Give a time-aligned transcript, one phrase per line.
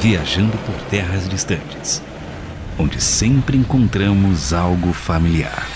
[0.00, 2.00] viajando por terras distantes,
[2.78, 5.66] onde sempre encontramos algo familiar.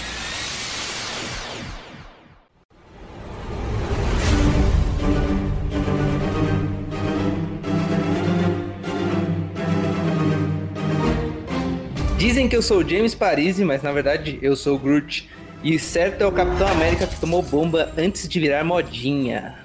[12.17, 15.29] Dizem que eu sou o James Parisi, mas na verdade eu sou o Groot.
[15.65, 19.57] E certo é o Capitão América que tomou bomba antes de virar modinha.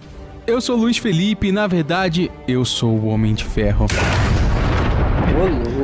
[0.47, 3.85] Eu sou Luiz Felipe e na verdade eu sou o Homem de Ferro.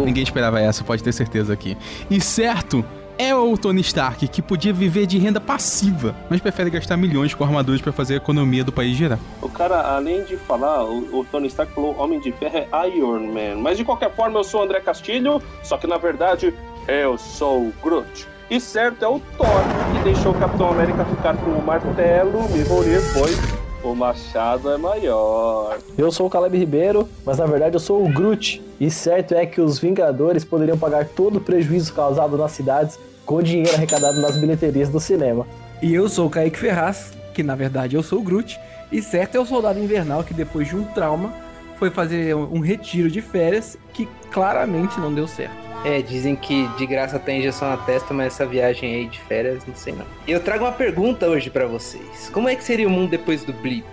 [0.05, 1.77] Ninguém esperava essa, pode ter certeza aqui.
[2.09, 2.83] E certo
[3.17, 7.43] é o Tony Stark que podia viver de renda passiva, mas prefere gastar milhões com
[7.43, 9.19] armaduras para fazer a economia do país girar.
[9.41, 13.31] O cara, além de falar, o, o Tony Stark falou Homem de Ferro é Iron
[13.31, 13.61] Man.
[13.61, 16.53] Mas de qualquer forma, eu sou o André Castilho, só que na verdade
[16.87, 18.27] eu sou o Groot.
[18.49, 19.47] E certo é o Thor,
[19.93, 25.77] que deixou o Capitão América ficar com o martelo, Mjolnir, pois o machado é maior.
[25.97, 28.63] Eu sou o Caleb Ribeiro, mas na verdade eu sou o Groot.
[28.79, 33.35] E certo é que os Vingadores poderiam pagar todo o prejuízo causado nas cidades com
[33.35, 35.45] o dinheiro arrecadado nas bilheterias do cinema.
[35.81, 38.59] E eu sou o Kaique Ferraz, que na verdade eu sou o Groot.
[38.91, 41.33] E certo é o soldado invernal que depois de um trauma
[41.77, 45.55] foi fazer um retiro de férias que claramente não deu certo.
[45.85, 49.65] É, dizem que de graça tem injeção na testa, mas essa viagem aí de férias,
[49.65, 50.05] não sei não.
[50.27, 52.29] Eu trago uma pergunta hoje pra vocês.
[52.33, 53.85] Como é que seria o mundo depois do blip?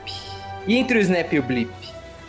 [0.67, 1.71] E entre o snap e o blip?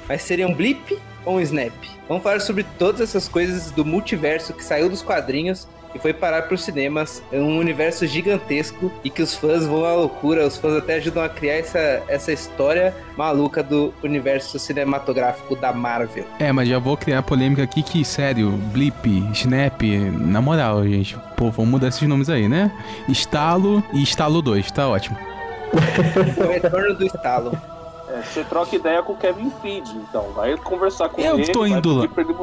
[0.09, 1.73] Mas seria um blip ou um snap?
[2.08, 6.44] Vamos falar sobre todas essas coisas do multiverso que saiu dos quadrinhos e foi parar
[6.44, 7.22] pros cinemas.
[7.31, 10.45] É um universo gigantesco e que os fãs vão à loucura.
[10.45, 16.25] Os fãs até ajudam a criar essa, essa história maluca do universo cinematográfico da Marvel.
[16.39, 19.81] É, mas já vou criar polêmica aqui que, sério, Blip, Snap,
[20.19, 22.72] na moral, gente, pô, vamos mudar esses nomes aí, né?
[23.08, 25.17] Estalo e Estalo 2, tá ótimo.
[25.73, 27.58] O retorno do estalo.
[28.09, 30.31] É, você troca ideia com o Kevin Feige, então.
[30.34, 31.52] Vai conversar com Eu ele.
[31.52, 32.08] tô vai indo lá.
[32.09, 32.34] pedir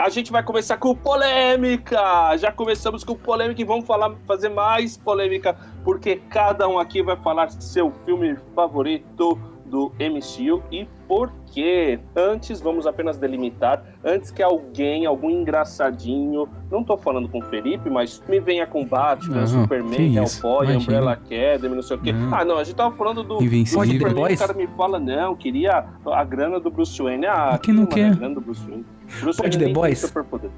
[0.00, 2.34] A gente vai começar com polêmica!
[2.38, 7.16] Já começamos com polêmica e vamos falar, fazer mais polêmica, porque cada um aqui vai
[7.16, 9.38] falar seu filme favorito
[9.70, 11.98] do MCU e por quê.
[12.14, 17.88] Antes, vamos apenas delimitar, antes que alguém, algum engraçadinho, não tô falando com o Felipe,
[17.88, 20.76] mas me venha com Batman, Não, Superman, Hellboy.
[20.76, 22.12] Umbrella Academy, não sei o quê.
[22.12, 22.34] Não.
[22.34, 23.84] Ah, não, a gente tava falando do, do Invencível.
[23.84, 24.38] Superman, The o Boys?
[24.40, 27.26] cara me fala, não, queria a grana do Bruce Wayne.
[27.26, 28.10] Ah, Quem não mano, quer?
[28.10, 28.84] A grana do Bruce Wayne.
[29.20, 30.00] Bruce Pode The Boys?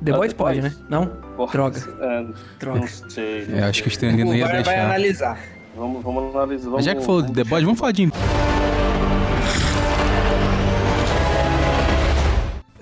[0.05, 0.75] The Ah, Boys pode, né?
[0.91, 1.07] Não?
[1.37, 1.79] Porra, Droga.
[2.01, 2.27] é,
[2.61, 2.81] Droga.
[2.81, 3.47] Não sei.
[3.49, 3.91] não É, acho que o.
[3.91, 4.85] Stan Lee não ia VAR vai deixar.
[4.85, 5.39] analisar.
[5.75, 6.69] Vamos, vamos analisar.
[6.69, 8.03] Vamos, já que falou de The Boys, vamos falar de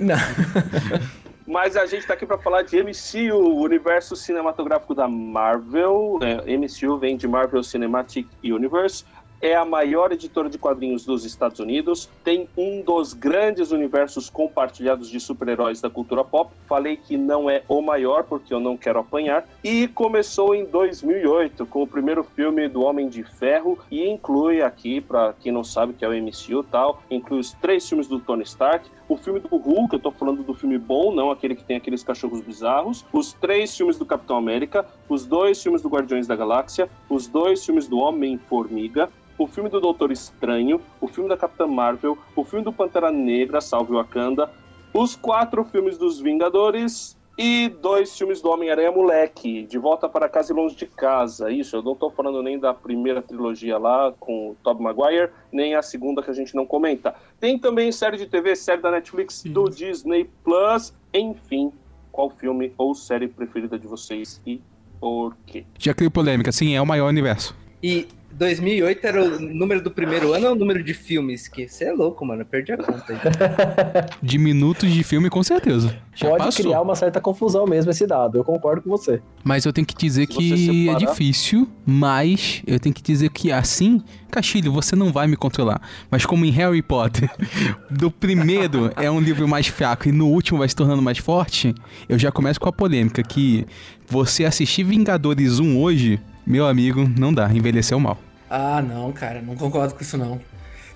[0.01, 0.17] Não.
[1.47, 6.19] Mas a gente tá aqui pra falar de MCU, o universo cinematográfico da Marvel.
[6.23, 9.05] É, MCU vem de Marvel Cinematic Universe.
[9.43, 12.09] É a maior editora de quadrinhos dos Estados Unidos.
[12.23, 16.53] Tem um dos grandes universos compartilhados de super-heróis da cultura pop.
[16.69, 19.45] Falei que não é o maior porque eu não quero apanhar.
[19.65, 25.01] E começou em 2008 com o primeiro filme do Homem de Ferro e inclui aqui,
[25.01, 28.45] pra quem não sabe que é o MCU tal, inclui os três filmes do Tony
[28.45, 31.77] Stark, o filme do Hulk, eu tô falando do filme bom, não aquele que tem
[31.77, 36.37] aqueles cachorros bizarros, os três filmes do Capitão América, os dois filmes do Guardiões da
[36.37, 41.67] Galáxia, os dois filmes do Homem-Formiga, o filme do Doutor Estranho, o filme da Capitã
[41.67, 44.49] Marvel, o filme do Pantera Negra, Salve Wakanda,
[44.95, 50.53] os quatro filmes dos Vingadores e dois filmes do Homem-Aranha Moleque, De Volta para Casa
[50.53, 51.51] e Longe de Casa.
[51.51, 55.75] Isso, eu não tô falando nem da primeira trilogia lá com o Tobey Maguire, nem
[55.75, 57.15] a segunda que a gente não comenta.
[57.41, 61.73] Tem também série de TV, série da Netflix, do Disney Plus, enfim,
[62.13, 64.61] qual filme ou série preferida de vocês e
[65.01, 65.65] por quê?
[65.79, 67.57] Já criou polêmica, sim, é o maior universo.
[67.83, 68.07] E
[68.41, 71.47] 2008 era o número do primeiro ano ou o número de filmes?
[71.47, 72.41] Que você é louco, mano.
[72.41, 73.21] Eu perdi a conta.
[74.23, 75.95] De minutos de filme, com certeza.
[76.15, 76.65] Já Pode passou.
[76.65, 79.21] criar uma certa confusão mesmo esse dado, eu concordo com você.
[79.45, 83.03] Mas eu tenho que dizer Se que você é separar- difícil, mas eu tenho que
[83.03, 85.81] dizer que assim, Castilho, você não vai me controlar.
[86.11, 87.31] Mas como em Harry Potter,
[87.91, 91.75] do primeiro é um livro mais fraco e no último vai se tornando mais forte,
[92.09, 93.67] eu já começo com a polêmica que
[94.09, 98.19] você assistir Vingadores 1 hoje, meu amigo, não dá, envelheceu mal.
[98.51, 100.41] Ah, não, cara, não concordo com isso não.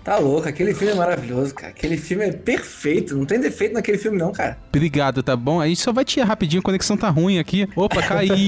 [0.03, 1.69] Tá louco, aquele filme é maravilhoso, cara.
[1.69, 4.59] Aquele filme é perfeito, não tem defeito naquele filme não, cara.
[4.69, 5.61] Obrigado, tá bom?
[5.61, 7.67] A gente só vai tirar rapidinho, a conexão tá ruim aqui.
[7.75, 8.35] Opa, caiu.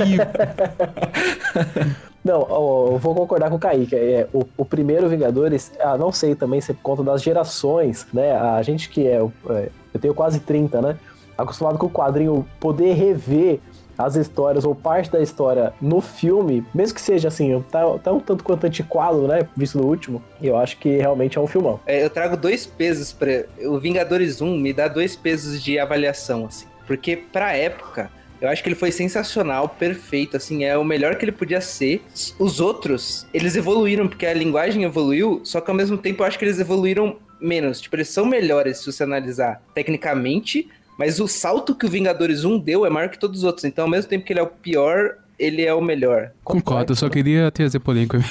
[2.27, 3.95] Não, eu vou concordar com o Kaique.
[3.95, 8.05] É, o, o primeiro Vingadores, ah, não sei também se é por conta das gerações,
[8.13, 8.33] né?
[8.33, 10.99] A gente que é, é, Eu tenho quase 30, né?
[11.37, 13.61] acostumado com o quadrinho, poder rever
[13.99, 18.21] as histórias ou parte da história no filme, mesmo que seja assim, tá, tá um
[18.21, 19.49] tanto quanto antiquado, né?
[19.57, 21.81] Visto no último, eu acho que realmente é um filmão.
[21.87, 26.47] É, eu trago dois pesos para O Vingadores 1 me dá dois pesos de avaliação,
[26.47, 26.67] assim.
[26.87, 28.11] Porque pra época,
[28.41, 32.03] eu acho que ele foi sensacional, perfeito, assim, é o melhor que ele podia ser.
[32.39, 36.39] Os outros, eles evoluíram, porque a linguagem evoluiu, só que ao mesmo tempo eu acho
[36.39, 37.81] que eles evoluíram menos.
[37.81, 42.59] Tipo, eles são melhores se você analisar tecnicamente, mas o salto que o Vingadores 1
[42.59, 43.65] deu é maior que todos os outros.
[43.65, 46.31] Então, ao mesmo tempo que ele é o pior, ele é o melhor.
[46.43, 48.23] Concordo, eu só queria trazer polêmica.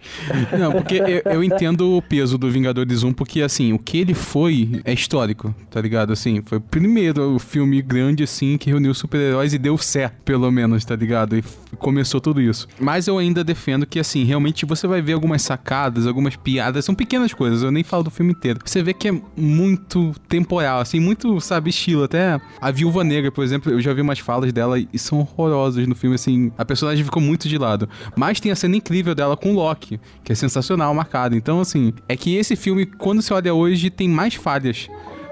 [0.58, 4.14] Não, porque eu, eu, entendo o peso do Vingadores 1, porque assim, o que ele
[4.14, 6.12] foi é histórico, tá ligado?
[6.12, 10.84] Assim, foi o primeiro filme grande, assim, que reuniu super-heróis e deu certo, pelo menos,
[10.84, 11.36] tá ligado?
[11.36, 11.44] E
[11.76, 12.68] começou tudo isso.
[12.78, 16.94] Mas eu ainda defendo que, assim, realmente você vai ver algumas sacadas, algumas piadas, são
[16.94, 18.60] pequenas coisas, eu nem falo do filme inteiro.
[18.64, 22.04] Você vê que é muito temporal, assim, muito, sabe, estilo.
[22.04, 25.86] Até a Viúva Negra, por exemplo, eu já vi umas falas dela e são horrorosas
[25.86, 27.88] no filme, assim, a personagem ficou muito de lado.
[28.16, 31.34] Mas tem a cena incrível dela com o Loki, que é sensacional, marcado.
[31.34, 34.88] Então, assim, é que esse filme, quando você olha hoje, tem mais falhas.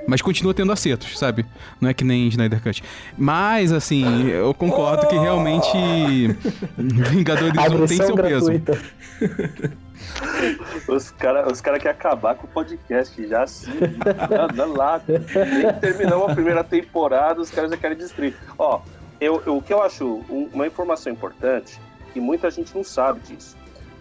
[0.06, 1.46] Mas continua tendo acertos, sabe?
[1.80, 2.82] Não é que nem Snyder Cut.
[3.16, 5.68] Mas, assim, eu concordo que realmente
[6.76, 8.72] Vingadores 1 tem seu gratuita.
[9.18, 9.72] peso.
[10.88, 13.70] Os caras os cara querem acabar com o podcast já assim,
[14.54, 15.00] dá lá.
[15.06, 18.34] Nem terminamos a primeira temporada, os caras já querem destruir.
[18.58, 18.80] Ó,
[19.22, 21.80] eu, eu, o que eu acho uma informação importante,
[22.14, 23.56] e muita gente não sabe disso.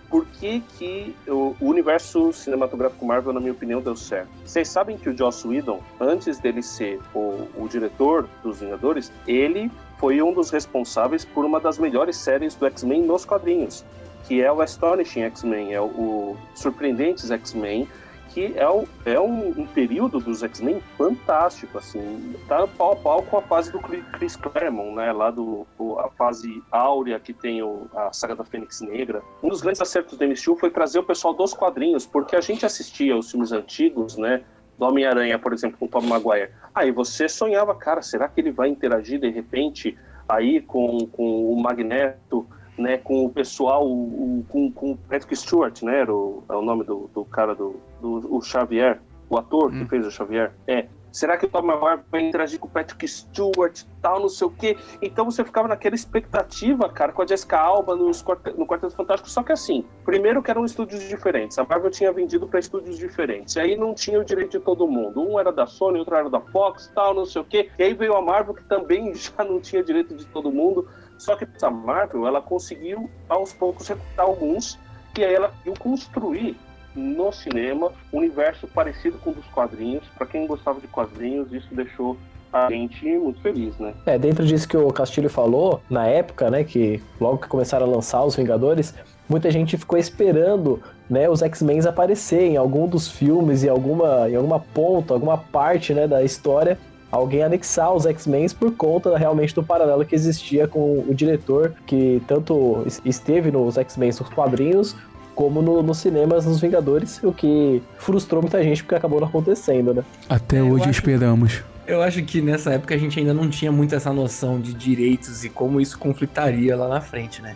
[0.09, 4.29] Por que, que o, o universo cinematográfico Marvel, na minha opinião, deu certo?
[4.43, 9.71] Vocês sabem que o Joss Whedon, antes dele ser o, o diretor dos Vingadores, ele
[9.99, 13.85] foi um dos responsáveis por uma das melhores séries do X-Men nos quadrinhos,
[14.27, 17.87] que é o Astonishing X-Men, é o, o Surpreendentes X-Men,
[18.33, 23.23] que é, o, é um, um período dos X-Men fantástico, assim, tá pau a pau
[23.23, 25.67] com a fase do Chris Claremont, né, lá do
[25.99, 29.21] a fase áurea que tem o, a saga da Fênix Negra.
[29.43, 32.65] Um dos grandes acertos do MCU foi trazer o pessoal dos quadrinhos, porque a gente
[32.65, 34.43] assistia os filmes antigos, né,
[34.77, 36.51] do Homem-Aranha, por exemplo, com o Tom Maguire.
[36.73, 39.97] Aí você sonhava, cara, será que ele vai interagir de repente
[40.27, 42.47] aí com, com o Magneto,
[42.81, 46.61] né, com o pessoal, o, com, com o Patrick Stewart, né, era o, é o
[46.61, 48.99] nome do, do cara do, do o Xavier,
[49.29, 49.79] o ator hum.
[49.79, 50.51] que fez o Xavier.
[50.67, 54.47] É, será que o Tom Maguire vai interagir com o Patrick Stewart tal, não sei
[54.47, 54.77] o quê?
[55.01, 58.23] Então você ficava naquela expectativa, cara, com a Jessica Alba nos,
[58.57, 62.47] no Quarteto Fantástico, só que assim, primeiro que eram estúdios diferentes, a Marvel tinha vendido
[62.47, 65.67] para estúdios diferentes, e aí não tinha o direito de todo mundo, um era da
[65.67, 68.53] Sony, outro era da Fox, tal, não sei o quê, e aí veio a Marvel
[68.53, 70.87] que também já não tinha direito de todo mundo,
[71.21, 74.79] só que a Marvel, ela conseguiu aos poucos recrutar alguns,
[75.17, 76.57] e aí ela conseguiu construir
[76.95, 80.03] no cinema um universo parecido com o dos quadrinhos.
[80.17, 82.17] Para quem gostava de quadrinhos, isso deixou
[82.51, 83.93] a gente muito feliz, né?
[84.05, 87.89] É, dentro disso que o Castilho falou, na época, né, que logo que começaram a
[87.89, 88.93] lançar os Vingadores,
[89.29, 94.35] muita gente ficou esperando, né, os X-Men aparecerem em algum dos filmes, em alguma, em
[94.35, 96.77] alguma ponta, alguma parte, né, da história,
[97.11, 102.21] alguém anexar os X-Men por conta realmente do paralelo que existia com o diretor que
[102.27, 104.95] tanto esteve nos X-Men nos quadrinhos
[105.35, 109.93] como no, nos cinemas nos Vingadores, o que frustrou muita gente porque acabou não acontecendo,
[109.93, 110.03] né?
[110.29, 111.63] Até é, hoje esperamos.
[111.87, 115.43] Eu acho que nessa época a gente ainda não tinha muito essa noção de direitos
[115.43, 117.55] e como isso conflitaria lá na frente, né?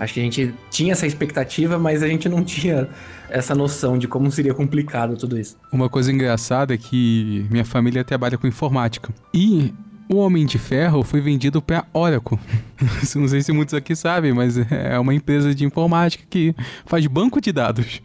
[0.00, 2.88] Acho que a gente tinha essa expectativa, mas a gente não tinha
[3.28, 5.58] essa noção de como seria complicado tudo isso.
[5.70, 9.12] Uma coisa engraçada é que minha família trabalha com informática.
[9.34, 9.74] E
[10.08, 12.38] o Homem de Ferro foi vendido para Oracle.
[13.14, 16.54] Não sei se muitos aqui sabem, mas é uma empresa de informática que
[16.86, 18.00] faz banco de dados.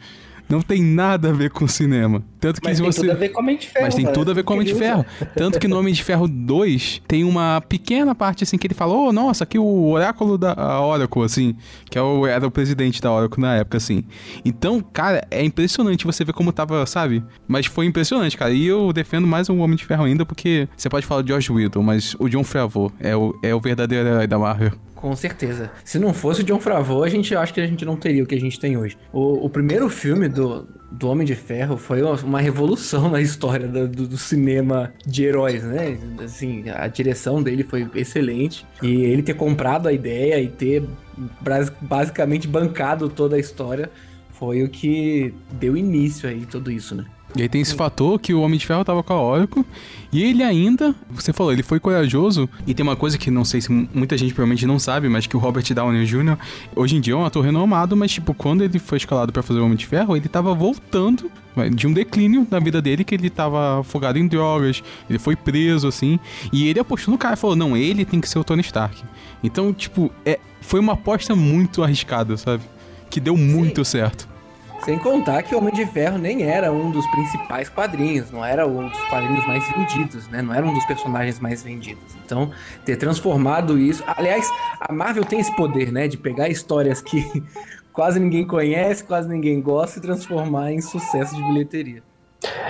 [0.49, 2.21] Não tem nada a ver com cinema.
[2.45, 3.01] Tanto que Mas se tem você...
[3.01, 3.85] tudo a ver com Homem de Ferro.
[3.85, 4.11] Mas tem né?
[4.11, 5.03] tudo a ver com Homem de Ferro.
[5.35, 9.07] Tanto que no Homem de Ferro 2 tem uma pequena parte assim que ele falou:
[9.07, 11.55] oh, nossa, aqui o oráculo da Oracle, assim,
[11.89, 14.03] que é o, era o presidente da Oracle na época, assim.
[14.43, 17.23] Então, cara, é impressionante você ver como tava, sabe?
[17.47, 18.53] Mas foi impressionante, cara.
[18.53, 21.51] E eu defendo mais o Homem de Ferro ainda, porque você pode falar de George
[21.51, 24.71] Whedon, mas o John Favreau é o, é o verdadeiro herói da Marvel.
[24.93, 25.71] Com certeza.
[25.83, 28.27] Se não fosse o John Favreau, a gente acha que a gente não teria o
[28.27, 28.97] que a gente tem hoje.
[29.11, 33.87] O, o primeiro filme do, do Homem de Ferro foi uma revolução na história do,
[33.87, 35.97] do, cinema de heróis, né?
[36.23, 38.65] Assim, a direção dele foi excelente.
[38.81, 40.83] E ele ter comprado a ideia e ter
[41.81, 43.89] basicamente bancado toda a história
[44.31, 47.05] foi o que deu início aí tudo isso, né?
[47.35, 49.65] E aí tem esse fator que o Homem de Ferro tava caótico
[50.11, 53.59] e ele ainda, você falou, ele foi corajoso e tem uma coisa que não sei
[53.59, 56.37] se muita gente provavelmente não sabe, mas que o Robert Downey Jr.
[56.73, 59.59] hoje em dia é um ator renomado, mas tipo, quando ele foi escalado para fazer
[59.59, 61.29] o Homem de Ferro, ele tava voltando
[61.73, 65.87] de um declínio na vida dele, que ele tava afogado em drogas, ele foi preso,
[65.87, 66.19] assim,
[66.51, 69.03] e ele apostou no cara, falou, não, ele tem que ser o Tony Stark.
[69.43, 72.63] Então, tipo, é, foi uma aposta muito arriscada, sabe?
[73.09, 73.91] Que deu muito Sim.
[73.91, 74.34] certo.
[74.83, 78.87] Sem contar que Homem de Ferro nem era um dos principais quadrinhos, não era um
[78.87, 80.41] dos quadrinhos mais vendidos, né?
[80.41, 82.03] Não era um dos personagens mais vendidos.
[82.23, 82.51] Então,
[82.83, 84.03] ter transformado isso.
[84.05, 84.47] Aliás,
[84.79, 86.07] a Marvel tem esse poder, né?
[86.07, 87.43] De pegar histórias que
[87.91, 92.03] quase ninguém conhece, quase ninguém gosta e transformar em sucesso de bilheteria.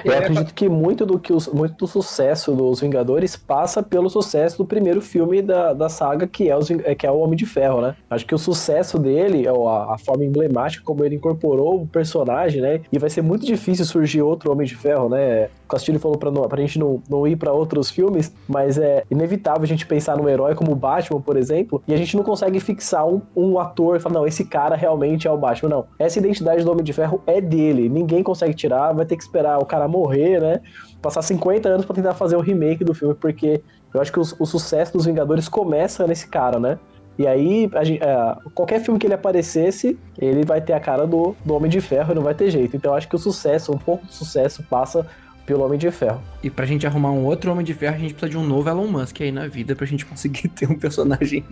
[0.03, 4.09] Eu é, acredito que muito do, que os, muito do sucesso dos Vingadores passa pelo
[4.09, 7.45] sucesso do primeiro filme da, da saga, que é, os, que é o Homem de
[7.45, 7.95] Ferro, né?
[8.09, 9.51] Acho que o sucesso dele, a,
[9.93, 12.81] a forma emblemática como ele incorporou o personagem, né?
[12.91, 15.49] E vai ser muito difícil surgir outro Homem de Ferro, né?
[15.65, 19.03] O Castilho falou pra, não, pra gente não, não ir para outros filmes, mas é
[19.09, 22.23] inevitável a gente pensar num herói como o Batman, por exemplo, e a gente não
[22.23, 25.69] consegue fixar um, um ator e falar, não, esse cara realmente é o Batman.
[25.69, 29.23] Não, essa identidade do Homem de Ferro é dele, ninguém consegue tirar, vai ter que
[29.23, 30.61] esperar o cara morrer, né?
[31.01, 33.61] Passar 50 anos para tentar fazer o remake do filme, porque
[33.93, 36.79] eu acho que o, o sucesso dos Vingadores começa nesse cara, né?
[37.17, 41.35] E aí, gente, é, qualquer filme que ele aparecesse, ele vai ter a cara do,
[41.45, 42.75] do Homem de Ferro e não vai ter jeito.
[42.75, 45.07] Então eu acho que o sucesso, um pouco do sucesso, passa
[45.45, 46.21] pelo Homem de Ferro.
[46.43, 48.69] E pra gente arrumar um outro Homem de Ferro, a gente precisa de um novo
[48.69, 51.45] Elon Musk aí na vida pra gente conseguir ter um personagem.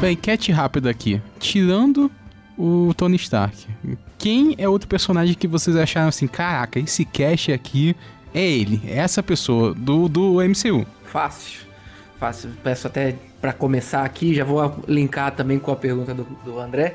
[0.00, 1.22] Bem, cat rápido aqui.
[1.38, 2.10] Tirando
[2.58, 3.68] o Tony Stark,
[4.22, 7.96] quem é outro personagem que vocês acharam assim, caraca, esse Cash aqui
[8.32, 10.86] é ele, é essa pessoa do, do MCU?
[11.04, 11.62] Fácil,
[12.20, 12.50] fácil.
[12.62, 16.94] Peço até para começar aqui, já vou linkar também com a pergunta do, do André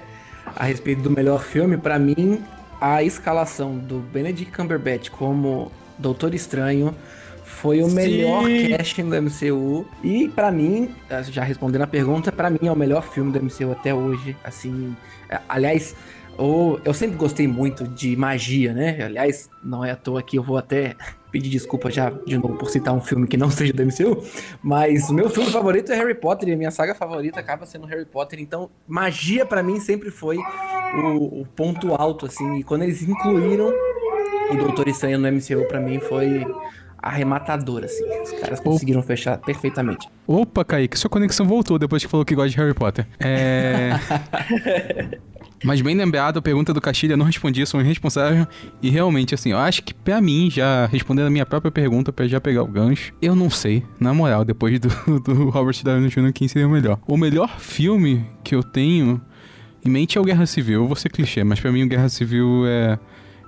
[0.55, 1.75] a respeito do melhor filme.
[1.75, 2.41] Para mim,
[2.79, 6.96] a escalação do Benedict Cumberbatch como Doutor Estranho
[7.43, 7.96] foi o Sim.
[7.96, 10.96] melhor casting do MCU e para mim,
[11.29, 14.96] já respondendo a pergunta, para mim é o melhor filme do MCU até hoje, assim,
[15.29, 15.93] é, aliás,
[16.38, 19.03] eu, eu sempre gostei muito de magia, né?
[19.03, 20.96] Aliás, não é à toa que eu vou até
[21.32, 24.24] pedir desculpa já de novo por citar um filme que não seja do MCU,
[24.62, 27.86] mas o meu filme favorito é Harry Potter e a minha saga favorita acaba sendo
[27.86, 32.84] Harry Potter, então magia para mim sempre foi o, o, ponto alto, assim, e quando
[32.84, 33.74] eles incluíram
[34.51, 36.46] o Doutor Estranho no MCU para mim foi
[36.98, 38.03] arrematador, assim.
[38.22, 39.08] Os caras conseguiram Opa.
[39.08, 40.10] fechar perfeitamente.
[40.25, 43.06] Opa, Kaique, sua conexão voltou depois que falou que gosta de Harry Potter.
[43.20, 43.91] É.
[45.64, 48.48] Mas bem lembrado, a pergunta do Castilha não respondi, sou irresponsável.
[48.82, 52.28] E realmente, assim, eu acho que pra mim, já respondendo a minha própria pergunta, pra
[52.28, 56.32] já pegar o gancho, eu não sei, na moral, depois do, do Robert Downey Jr.,
[56.34, 57.00] quem seria o melhor.
[57.08, 59.20] O melhor filme que eu tenho
[59.84, 60.82] em mente é o Guerra Civil.
[60.82, 63.00] Eu vou ser clichê, mas pra mim o Guerra Civil é,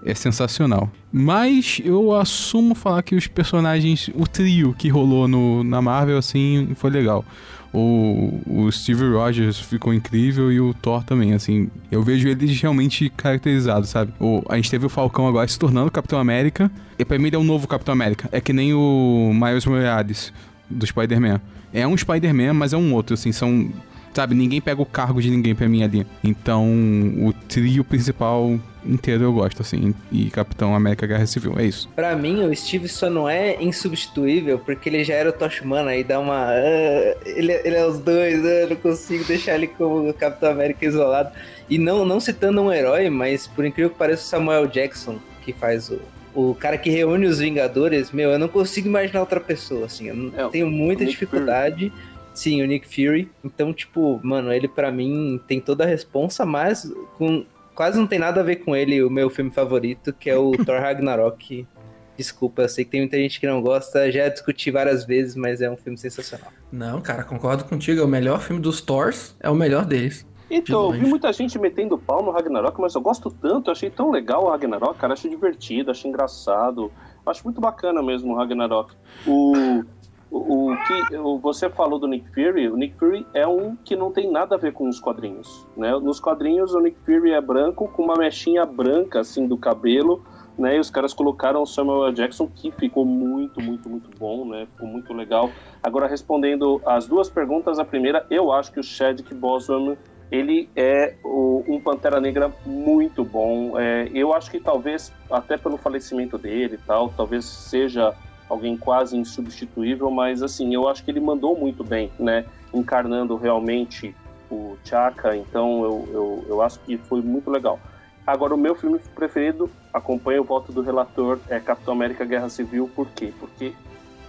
[0.03, 0.89] é sensacional.
[1.11, 6.69] Mas eu assumo falar que os personagens, o trio que rolou no, na Marvel, assim,
[6.75, 7.23] foi legal.
[7.73, 11.69] O, o Steve Rogers ficou incrível e o Thor também, assim.
[11.91, 14.11] Eu vejo eles realmente caracterizados, sabe?
[14.19, 16.71] O, a gente teve o Falcão agora se tornando Capitão América.
[16.97, 18.27] E pra mim ele é um novo Capitão América.
[18.31, 20.33] É que nem o Miles Morales
[20.69, 21.39] do Spider-Man.
[21.71, 23.31] É um Spider-Man, mas é um outro, assim.
[23.31, 23.69] São
[24.13, 26.05] Sabe, ninguém pega o cargo de ninguém pra mim ali.
[26.23, 29.93] Então, o trio principal inteiro eu gosto, assim.
[30.11, 31.87] E Capitão América Guerra Civil, é isso.
[31.95, 36.03] Pra mim, o Steve só não é insubstituível porque ele já era o Toshman, aí
[36.03, 36.47] dá uma.
[36.47, 40.85] Uh, ele, ele é os dois, uh, eu não consigo deixar ele como Capitão América
[40.85, 41.31] isolado.
[41.69, 45.53] E não, não citando um herói, mas por incrível que pareça, o Samuel Jackson, que
[45.53, 45.99] faz o,
[46.33, 50.07] o cara que reúne os Vingadores, meu, eu não consigo imaginar outra pessoa, assim.
[50.07, 51.89] Eu é, tenho muita dificuldade.
[51.89, 52.08] Fury.
[52.39, 53.29] Sim, o Nick Fury.
[53.43, 58.17] Então, tipo, mano, ele para mim tem toda a responsa, mas com quase não tem
[58.17, 61.67] nada a ver com ele, o meu filme favorito, que é o Thor Ragnarok.
[62.15, 65.59] Desculpa, eu sei que tem muita gente que não gosta, já discuti várias vezes, mas
[65.59, 66.49] é um filme sensacional.
[66.71, 70.25] Não, cara, concordo contigo, é o melhor filme dos Thors, é o melhor deles.
[70.49, 73.89] Então, eu vi muita gente metendo pau no Ragnarok, mas eu gosto tanto, eu achei
[73.89, 76.89] tão legal o Ragnarok, cara, achei divertido, achei engraçado,
[77.25, 78.93] acho muito bacana mesmo o Ragnarok.
[79.27, 79.83] O,
[80.31, 84.11] o, o que você falou do Nick Fury, o Nick Fury é um que não
[84.11, 85.91] tem nada a ver com os quadrinhos, né?
[85.99, 90.23] Nos quadrinhos o Nick Fury é branco com uma mechinha branca assim do cabelo,
[90.57, 90.75] né?
[90.75, 94.67] E os caras colocaram o Samuel Jackson que ficou muito, muito, muito bom, né?
[94.73, 95.49] Ficou muito legal.
[95.81, 99.97] Agora respondendo as duas perguntas, a primeira, eu acho que o Chadwick Boseman
[100.31, 103.79] ele é o, um Pantera Negra muito bom.
[103.79, 108.13] É, eu acho que talvez até pelo falecimento dele e tal, talvez seja
[108.49, 112.45] alguém quase insubstituível, mas assim, eu acho que ele mandou muito bem, né?
[112.73, 114.15] Encarnando realmente
[114.49, 117.79] o Chaka, então eu, eu, eu acho que foi muito legal.
[118.25, 122.89] Agora, o meu filme preferido, acompanha o voto do relator, é Capitão América Guerra Civil.
[122.95, 123.33] Por quê?
[123.39, 123.73] Porque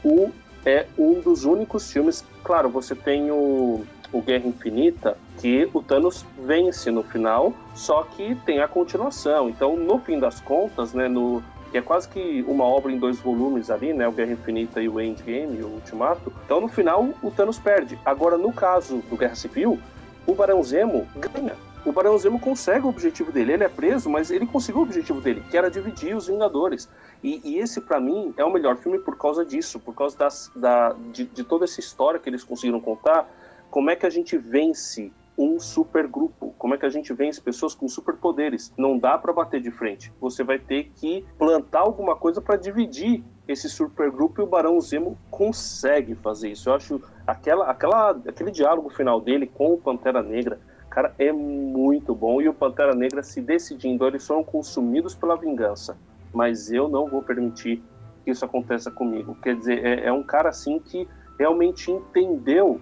[0.03, 0.31] o
[0.65, 2.25] é um dos únicos filmes.
[2.43, 8.35] Claro, você tem o, o Guerra Infinita, que o Thanos vence no final, só que
[8.47, 9.49] tem a continuação.
[9.49, 13.19] Então, no fim das contas, né, no, que é quase que uma obra em dois
[13.21, 14.09] volumes ali, né?
[14.09, 16.33] O Guerra Infinita e o Endgame, o Ultimato.
[16.45, 17.99] Então, no final, o Thanos perde.
[18.05, 19.79] Agora, no caso do Guerra Civil,
[20.27, 21.57] o Barão Zemo ganha.
[21.85, 23.53] O Barão Zemo consegue o objetivo dele.
[23.53, 26.89] Ele é preso, mas ele conseguiu o objetivo dele, que era dividir os Vingadores.
[27.23, 30.51] E, e esse, para mim, é o melhor filme por causa disso, por causa das,
[30.55, 33.29] da, de, de toda essa história que eles conseguiram contar.
[33.71, 36.55] Como é que a gente vence um super grupo.
[36.59, 38.73] Como é que a gente vence pessoas com superpoderes?
[38.77, 40.13] Não dá para bater de frente.
[40.21, 45.17] Você vai ter que plantar alguma coisa para dividir esse supergrupo e o Barão Zemo
[45.31, 46.69] consegue fazer isso.
[46.69, 52.15] Eu acho aquela, aquela, aquele diálogo final dele com o Pantera Negra, cara, é muito
[52.15, 52.43] bom.
[52.43, 55.97] E o Pantera Negra se decidindo, eles foram consumidos pela vingança.
[56.35, 57.83] Mas eu não vou permitir
[58.25, 59.35] que isso aconteça comigo.
[59.43, 62.79] Quer dizer, é, é um cara assim que realmente entendeu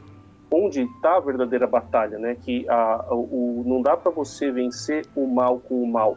[0.50, 2.37] onde está a verdadeira batalha, né?
[2.40, 6.17] Que a, o, não dá para você vencer o mal com o mal.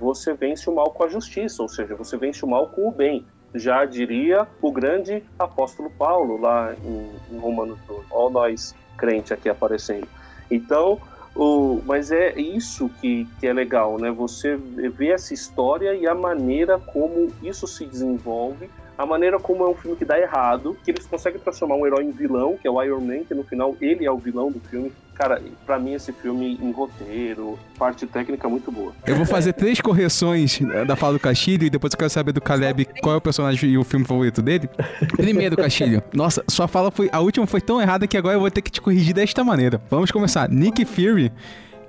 [0.00, 2.92] Você vence o mal com a justiça, ou seja, você vence o mal com o
[2.92, 3.26] bem.
[3.54, 8.06] Já diria o grande apóstolo Paulo lá em, em Romanos 12.
[8.10, 10.08] Olha nós crente aqui aparecendo.
[10.50, 10.98] Então,
[11.34, 14.10] o, mas é isso que, que é legal, né?
[14.10, 19.68] Você vê essa história e a maneira como isso se desenvolve a maneira como é
[19.68, 22.70] um filme que dá errado, que eles conseguem transformar um herói em vilão, que é
[22.70, 24.92] o Iron Man, que no final ele é o vilão do filme.
[25.14, 28.92] Cara, para mim esse filme em roteiro, parte técnica muito boa.
[29.06, 32.40] Eu vou fazer três correções da fala do Castilho e depois eu quero saber do
[32.40, 34.68] Caleb qual é o personagem e o filme favorito dele.
[35.16, 36.02] Primeiro, Castilho.
[36.14, 37.10] Nossa, sua fala foi.
[37.12, 39.80] A última foi tão errada que agora eu vou ter que te corrigir desta maneira.
[39.90, 40.48] Vamos começar.
[40.48, 41.30] Nick Fury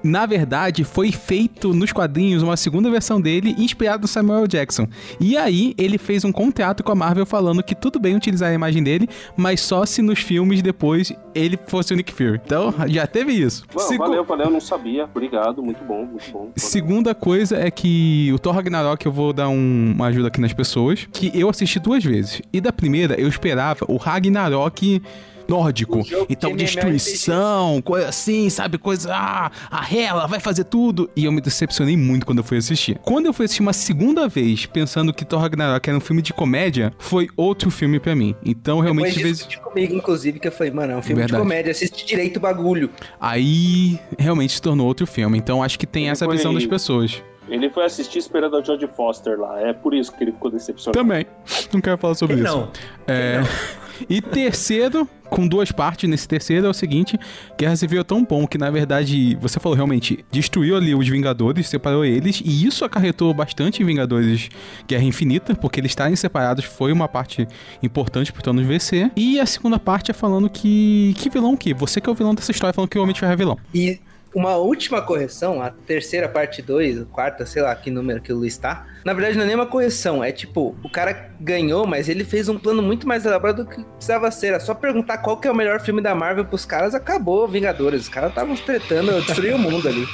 [0.03, 4.88] na verdade, foi feito nos quadrinhos uma segunda versão dele, inspirado no Samuel Jackson.
[5.19, 8.53] E aí, ele fez um contrato com a Marvel falando que tudo bem utilizar a
[8.53, 9.07] imagem dele,
[9.38, 12.41] mas só se nos filmes depois ele fosse o Nick Fury.
[12.45, 13.65] Então, já teve isso.
[13.74, 14.03] Não, Segu...
[14.03, 15.05] Valeu, valeu, eu não sabia.
[15.05, 16.39] Obrigado, muito bom, muito bom.
[16.39, 16.53] Valeu.
[16.57, 20.53] Segunda coisa é que o Thor Ragnarok, eu vou dar um, uma ajuda aqui nas
[20.53, 22.41] pessoas, que eu assisti duas vezes.
[22.51, 25.01] E da primeira, eu esperava o Ragnarok
[25.48, 26.02] nórdico.
[26.30, 28.78] Então, destruição, coisa assim, sabe?
[28.78, 29.14] Coisa.
[29.14, 31.10] Ah, a Hela vai fazer tudo.
[31.16, 33.00] E eu me decepcionei muito quando eu fui assistir.
[33.03, 36.34] Quando eu fui assistir uma segunda vez, pensando que Thor Ragnarok era um filme de
[36.34, 38.36] comédia, foi outro filme para mim.
[38.44, 39.16] Então, realmente.
[39.16, 39.56] Depois vezes...
[39.56, 41.42] comigo, inclusive, que eu falei, mano, é um filme Verdade.
[41.42, 42.90] de comédia, assiste direito o bagulho.
[43.20, 45.38] Aí, realmente se tornou outro filme.
[45.38, 47.22] Então, acho que tem essa visão das pessoas.
[47.50, 49.60] Ele foi assistir esperando a Jodie Foster lá.
[49.60, 50.98] É por isso que ele ficou decepcionado.
[50.98, 51.25] Também.
[51.74, 52.56] Não quero falar sobre Quem isso.
[52.56, 52.72] Não.
[53.06, 53.40] É.
[53.40, 53.48] Não.
[54.10, 57.18] E terceiro, com duas partes nesse terceiro, é o seguinte:
[57.58, 61.68] Guerra Civil é tão bom que, na verdade, você falou realmente, destruiu ali os Vingadores,
[61.70, 64.50] separou eles, e isso acarretou bastante em Vingadores
[64.88, 67.48] Guerra Infinita, porque eles estarem separados foi uma parte
[67.82, 69.12] importante pro Thanos vencer.
[69.16, 71.14] E a segunda parte é falando que.
[71.18, 71.74] Que vilão que?
[71.74, 73.58] Você que é o vilão dessa história, falando que o Homem de Ferro é vilão.
[73.74, 74.00] E
[74.34, 78.58] uma última correção, a terceira parte 2, quarta, sei lá que número que o Luiz
[78.58, 78.86] tá.
[79.05, 82.48] Na verdade, não é nem uma correção, é tipo, o cara ganhou, mas ele fez
[82.48, 84.53] um plano muito mais elaborado do que precisava ser.
[84.53, 88.03] É só perguntar qual que é o melhor filme da Marvel pros caras, acabou Vingadores.
[88.03, 90.07] Os caras estavam tretando, destruiu o mundo ali.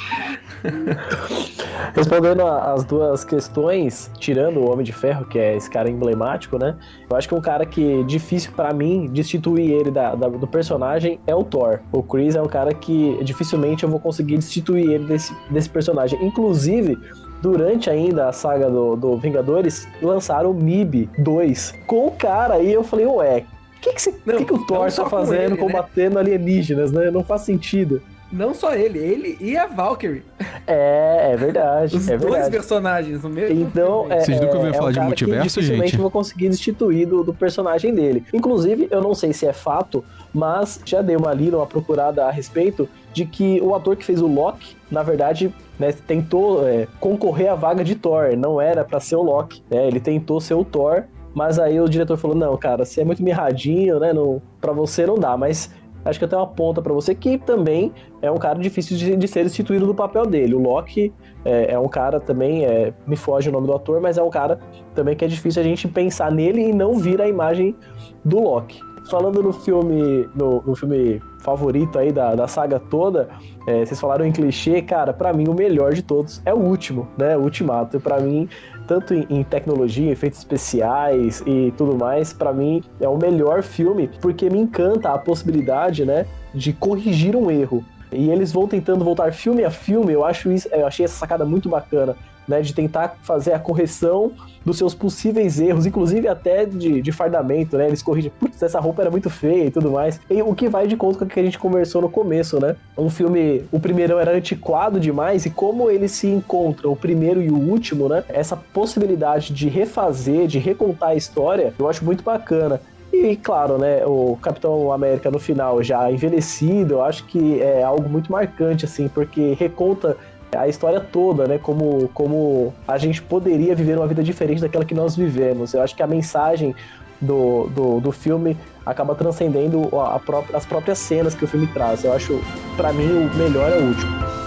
[1.94, 6.76] Respondendo as duas questões, tirando o Homem de Ferro, que é esse cara emblemático, né?
[7.08, 11.20] Eu acho que um cara que difícil para mim destituir ele da, da, do personagem
[11.26, 11.80] é o Thor.
[11.92, 16.22] O Chris é um cara que dificilmente eu vou conseguir destituir ele desse, desse personagem.
[16.24, 16.98] Inclusive,
[17.40, 22.58] durante ainda a saga do, do Vingadores, lançaram o MIB 2 com o cara.
[22.58, 23.44] E eu falei, ué,
[23.76, 25.56] o que, que, que, que, o Thor tá fazendo ele, né?
[25.56, 26.20] combatendo né?
[26.20, 27.10] alienígenas, né?
[27.10, 28.02] Não faz sentido.
[28.32, 30.22] Não só ele, ele e a Valkyrie.
[30.66, 31.96] É, é verdade.
[31.96, 32.50] Os é dois verdade.
[32.52, 33.60] personagens no mesmo.
[33.60, 36.00] Então, é, Vocês nunca ouviram é, falar um de multiverso, dificilmente gente?
[36.00, 38.24] vou conseguir destituir do, do, personagem dele.
[38.32, 42.30] Inclusive, eu não sei se é fato, mas já dei uma lida, uma procurada a
[42.30, 47.50] respeito de que o ator que fez o Loki, na verdade, né, tentou é, concorrer
[47.50, 48.36] à vaga de Thor.
[48.36, 49.62] Não era para ser o Loki.
[49.70, 51.04] Né, ele tentou ser o Thor.
[51.34, 54.12] Mas aí o diretor falou: não, cara, você é muito mirradinho, né?
[54.12, 55.36] Não, pra você não dá.
[55.36, 55.72] Mas
[56.04, 57.92] acho que até uma ponta para você, que também
[58.22, 60.54] é um cara difícil de, de ser destituído do papel dele.
[60.54, 61.12] O Loki
[61.44, 64.30] é, é, um cara também, é, me foge o nome do ator, mas é um
[64.30, 64.58] cara
[64.94, 67.76] também que é difícil a gente pensar nele e não vir a imagem
[68.24, 68.80] do Loki.
[69.08, 73.28] Falando no filme, no, no filme favorito aí da, da saga toda,
[73.66, 77.08] é, vocês falaram em clichê, cara, para mim o melhor de todos é o último,
[77.16, 77.36] né?
[77.36, 78.00] O Ultimato.
[78.00, 78.48] Para mim,
[78.86, 84.10] tanto em, em, tecnologia, efeitos especiais e tudo mais, para mim é o melhor filme
[84.20, 87.84] porque me encanta a possibilidade, né, de corrigir um erro.
[88.12, 91.44] E eles vão tentando voltar filme a filme, eu acho isso, eu achei essa sacada
[91.44, 94.32] muito bacana né, de tentar fazer a correção
[94.64, 97.86] dos seus possíveis erros, inclusive até de, de fardamento, né?
[97.86, 100.20] Eles corrigem, putz, essa roupa era muito feia e tudo mais.
[100.28, 102.76] E o que vai de conta com o que a gente conversou no começo, né?
[102.96, 107.50] Um filme, o primeiro era antiquado demais e como eles se encontram, o primeiro e
[107.50, 108.22] o último, né?
[108.28, 112.80] Essa possibilidade de refazer, de recontar a história, eu acho muito bacana.
[113.12, 118.08] E claro, né, o Capitão América no final já envelhecido, eu acho que é algo
[118.08, 120.16] muito marcante assim, porque reconta
[120.56, 121.58] a história toda, né?
[121.58, 125.74] Como, como a gente poderia viver uma vida diferente daquela que nós vivemos.
[125.74, 126.74] Eu acho que a mensagem
[127.20, 132.04] do, do, do filme acaba transcendendo a, a as próprias cenas que o filme traz.
[132.04, 132.40] Eu acho,
[132.76, 134.39] para mim, o melhor é o último.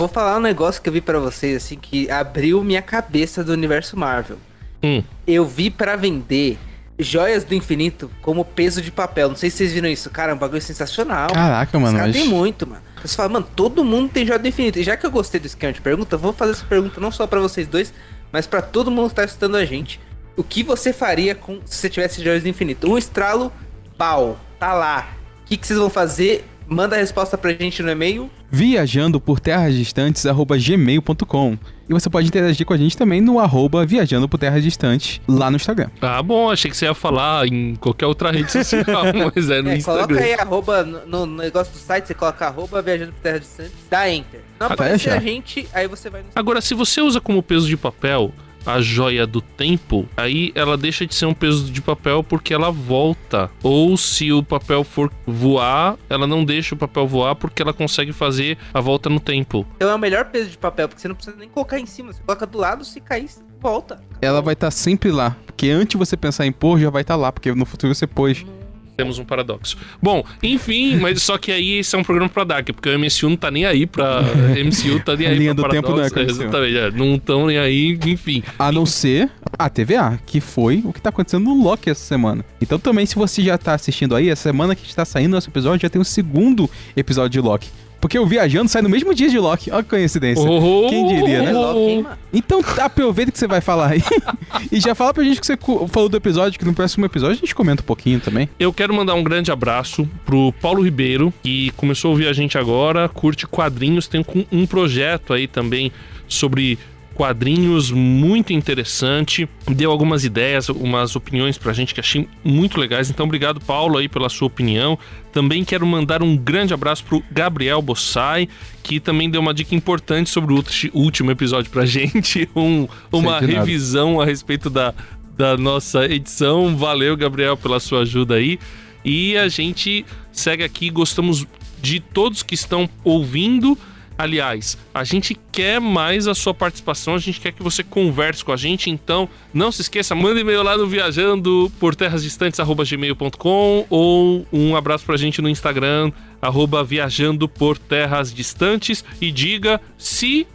[0.00, 3.52] Vou falar um negócio que eu vi para vocês, assim, que abriu minha cabeça do
[3.52, 4.38] universo Marvel.
[4.82, 5.02] Hum.
[5.26, 6.58] Eu vi para vender
[6.98, 9.28] joias do infinito como peso de papel.
[9.28, 10.08] Não sei se vocês viram isso.
[10.08, 11.28] Cara, é um bagulho sensacional.
[11.34, 11.98] Caraca, mano.
[11.98, 12.16] Os Mas...
[12.16, 12.80] tem muito, mano.
[13.04, 14.78] Você fala, mano, todo mundo tem joia do infinito.
[14.78, 17.12] E já que eu gostei do esquema de pergunta, eu vou fazer essa pergunta não
[17.12, 17.92] só para vocês dois,
[18.32, 20.00] mas para todo mundo que tá assistindo a gente.
[20.34, 22.90] O que você faria com se você tivesse joias do infinito?
[22.90, 23.52] Um estralo,
[23.98, 25.10] pau, tá lá.
[25.42, 26.48] O que, que vocês vão fazer?
[26.70, 32.28] Manda a resposta pra gente no e-mail viajando por terras distantes gmail.com e você pode
[32.28, 35.90] interagir com a gente também no arroba viajando por terras distantes lá no Instagram.
[36.00, 38.84] Ah, bom, achei que você ia falar em qualquer outra rede social,
[39.34, 40.06] mas é no é, Instagram.
[40.06, 43.72] Coloca aí arroba no, no, negócio do site, você coloca arroba viajando por terras distantes,
[43.90, 44.40] dá enter.
[44.60, 46.28] Não aparecer a gente, aí você vai no...
[46.36, 48.32] Agora, se você usa como peso de papel,
[48.64, 52.70] a joia do tempo, aí ela deixa de ser um peso de papel porque ela
[52.70, 53.50] volta.
[53.62, 58.12] Ou se o papel for voar, ela não deixa o papel voar porque ela consegue
[58.12, 59.66] fazer a volta no tempo.
[59.76, 62.12] Então é o melhor peso de papel, porque você não precisa nem colocar em cima.
[62.12, 63.28] Você coloca do lado, se cair,
[63.60, 64.00] volta.
[64.20, 65.36] Ela vai estar tá sempre lá.
[65.46, 67.32] Porque antes de você pensar em pôr, já vai estar tá lá.
[67.32, 68.44] Porque no futuro você pôs.
[68.44, 68.59] Não
[69.00, 69.78] temos um paradoxo.
[70.02, 73.30] Bom, enfim, mas só que aí esse é um programa pra Dark, porque o MCU
[73.30, 74.20] não tá nem aí pra.
[74.62, 77.58] MCU tá nem aí linha pra do tempo não é, Exatamente, é, não estão nem
[77.58, 78.42] aí, enfim.
[78.58, 82.44] A não ser a TVA, que foi o que tá acontecendo no Loki essa semana.
[82.60, 85.80] Então também, se você já tá assistindo aí, essa semana que está saindo nosso episódio,
[85.82, 87.68] já tem o segundo episódio de Loki.
[88.00, 89.70] Porque o Viajando sai no mesmo dia de Loki.
[89.70, 90.48] Olha que coincidência.
[90.48, 91.52] Oh, Quem diria, né?
[91.54, 94.02] Oh, então aproveita que você vai falar aí.
[94.72, 95.58] e já fala pra gente que você
[95.88, 98.48] falou do episódio, que no próximo episódio a gente comenta um pouquinho também.
[98.58, 102.56] Eu quero mandar um grande abraço pro Paulo Ribeiro, que começou a ouvir a gente
[102.56, 105.92] agora, curte quadrinhos, tem um projeto aí também
[106.26, 106.78] sobre
[107.20, 113.10] quadrinhos muito interessante, deu algumas ideias, umas opiniões pra gente que achei muito legais.
[113.10, 114.98] Então, obrigado, Paulo, aí pela sua opinião.
[115.30, 118.48] Também quero mandar um grande abraço pro Gabriel Bossai,
[118.82, 124.18] que também deu uma dica importante sobre o último episódio pra gente, um, uma revisão
[124.18, 124.94] a respeito da,
[125.36, 126.74] da nossa edição.
[126.74, 128.58] Valeu, Gabriel, pela sua ajuda aí.
[129.04, 131.46] E a gente segue aqui, gostamos
[131.82, 133.76] de todos que estão ouvindo
[134.20, 138.52] Aliás, a gente quer mais a sua participação, a gente quer que você converse com
[138.52, 144.76] a gente, então não se esqueça, manda e-mail lá no viajando por terrasdistantes@gmail.com ou um
[144.76, 150.46] abraço pra gente no Instagram arroba viajando por terras distantes e diga se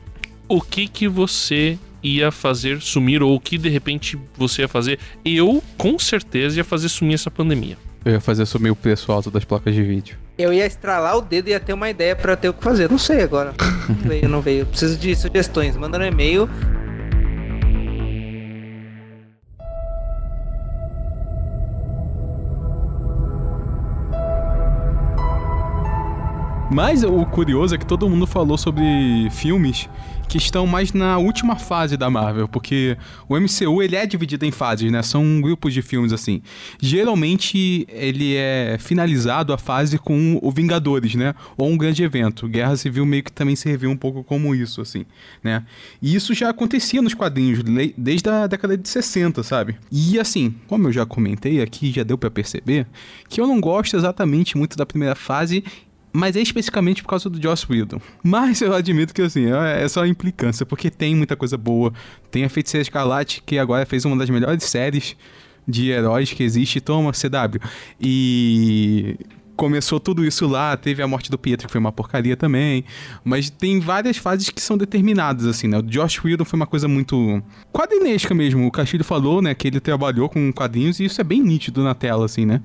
[0.48, 5.00] o que que você ia fazer sumir ou o que de repente você ia fazer.
[5.26, 7.80] Eu, com certeza, ia fazer sumir essa pandemia.
[8.06, 10.16] Eu ia fazer sumir o preço alto das placas de vídeo.
[10.38, 12.88] Eu ia estralar o dedo e ia ter uma ideia para ter o que fazer.
[12.88, 13.56] Não sei agora.
[13.90, 14.66] Não veio, não veio.
[14.68, 15.76] preciso de sugestões.
[15.76, 16.48] Manda no e-mail.
[26.72, 28.84] Mas o curioso é que todo mundo falou sobre
[29.32, 29.90] filmes
[30.28, 34.52] que estão mais na última fase da Marvel, porque o MCU ele é dividido em
[34.52, 35.02] fases, né?
[35.02, 36.42] São grupos de filmes assim.
[36.80, 41.36] Geralmente ele é finalizado a fase com o Vingadores, né?
[41.58, 42.48] Ou um grande evento.
[42.48, 45.06] Guerra Civil meio que também serviu um pouco como isso, assim,
[45.44, 45.64] né?
[46.02, 47.60] E isso já acontecia nos quadrinhos
[47.98, 49.76] desde a década de 60, sabe?
[49.92, 52.88] E assim, como eu já comentei aqui, já deu para perceber
[53.30, 55.64] que eu não gosto exatamente muito da primeira fase
[56.16, 58.00] mas é especificamente por causa do Joss Whedon.
[58.24, 61.92] Mas eu admito que, assim, é, é só implicância, porque tem muita coisa boa.
[62.32, 65.18] Tem a Feiticeira Escarlate, que agora fez uma das melhores séries
[65.68, 66.80] de heróis que existe.
[66.80, 67.60] Toma, CW.
[68.00, 69.18] E
[69.58, 72.86] começou tudo isso lá, teve a morte do Pietro, que foi uma porcaria também.
[73.24, 75.80] Mas tem várias fases que são determinadas, assim, né?
[75.80, 77.42] O Josh Whedon foi uma coisa muito
[77.74, 78.66] quadrinesca mesmo.
[78.66, 81.94] O Castilho falou, né, que ele trabalhou com quadrinhos e isso é bem nítido na
[81.94, 82.62] tela, assim, né?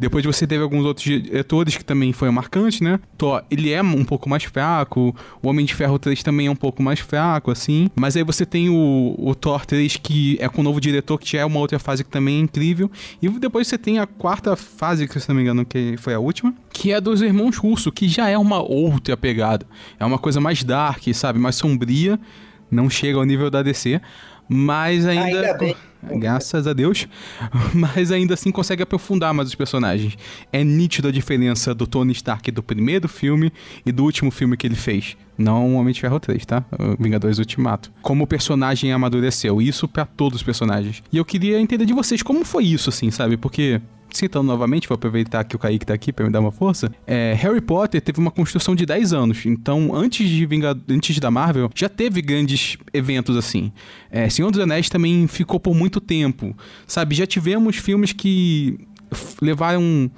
[0.00, 2.98] Depois você teve alguns outros diretores que também foi marcante, né?
[3.18, 5.14] Thor, ele é um pouco mais fraco.
[5.42, 7.90] O Homem de Ferro 3 também é um pouco mais fraco, assim.
[7.94, 11.30] Mas aí você tem o, o Thor 3, que é com o novo diretor, que
[11.32, 12.90] já é uma outra fase que também é incrível.
[13.20, 16.18] E depois você tem a quarta fase, que se não me engano, que foi a
[16.18, 19.66] última, que é dos Irmãos Russo, que já é uma outra pegada.
[19.98, 21.38] É uma coisa mais dark, sabe?
[21.38, 22.18] Mais sombria.
[22.70, 24.00] Não chega ao nível da DC.
[24.48, 25.40] Mas ainda.
[25.40, 25.76] Ainda bem.
[26.02, 27.06] Graças a Deus.
[27.74, 30.16] Mas ainda assim consegue aprofundar mais os personagens.
[30.52, 33.52] É nítido a diferença do Tony Stark do primeiro filme
[33.84, 35.16] e do último filme que ele fez.
[35.36, 36.64] Não Homem de Ferro 3, tá?
[36.98, 37.90] Vingadores Ultimato.
[38.02, 39.60] Como o personagem amadureceu.
[39.60, 41.02] Isso para todos os personagens.
[41.10, 43.36] E eu queria entender de vocês como foi isso, assim, sabe?
[43.36, 43.80] Porque
[44.16, 46.90] citando novamente, vou aproveitar que o Kaique tá aqui pra me dar uma força.
[47.06, 49.46] É, Harry Potter teve uma construção de 10 anos.
[49.46, 53.72] Então, antes de Vingad antes da Marvel, já teve grandes eventos assim.
[54.10, 56.56] É, Senhor dos Anéis também ficou por muito tempo.
[56.86, 58.78] Sabe, já tivemos filmes que
[59.40, 60.10] levaram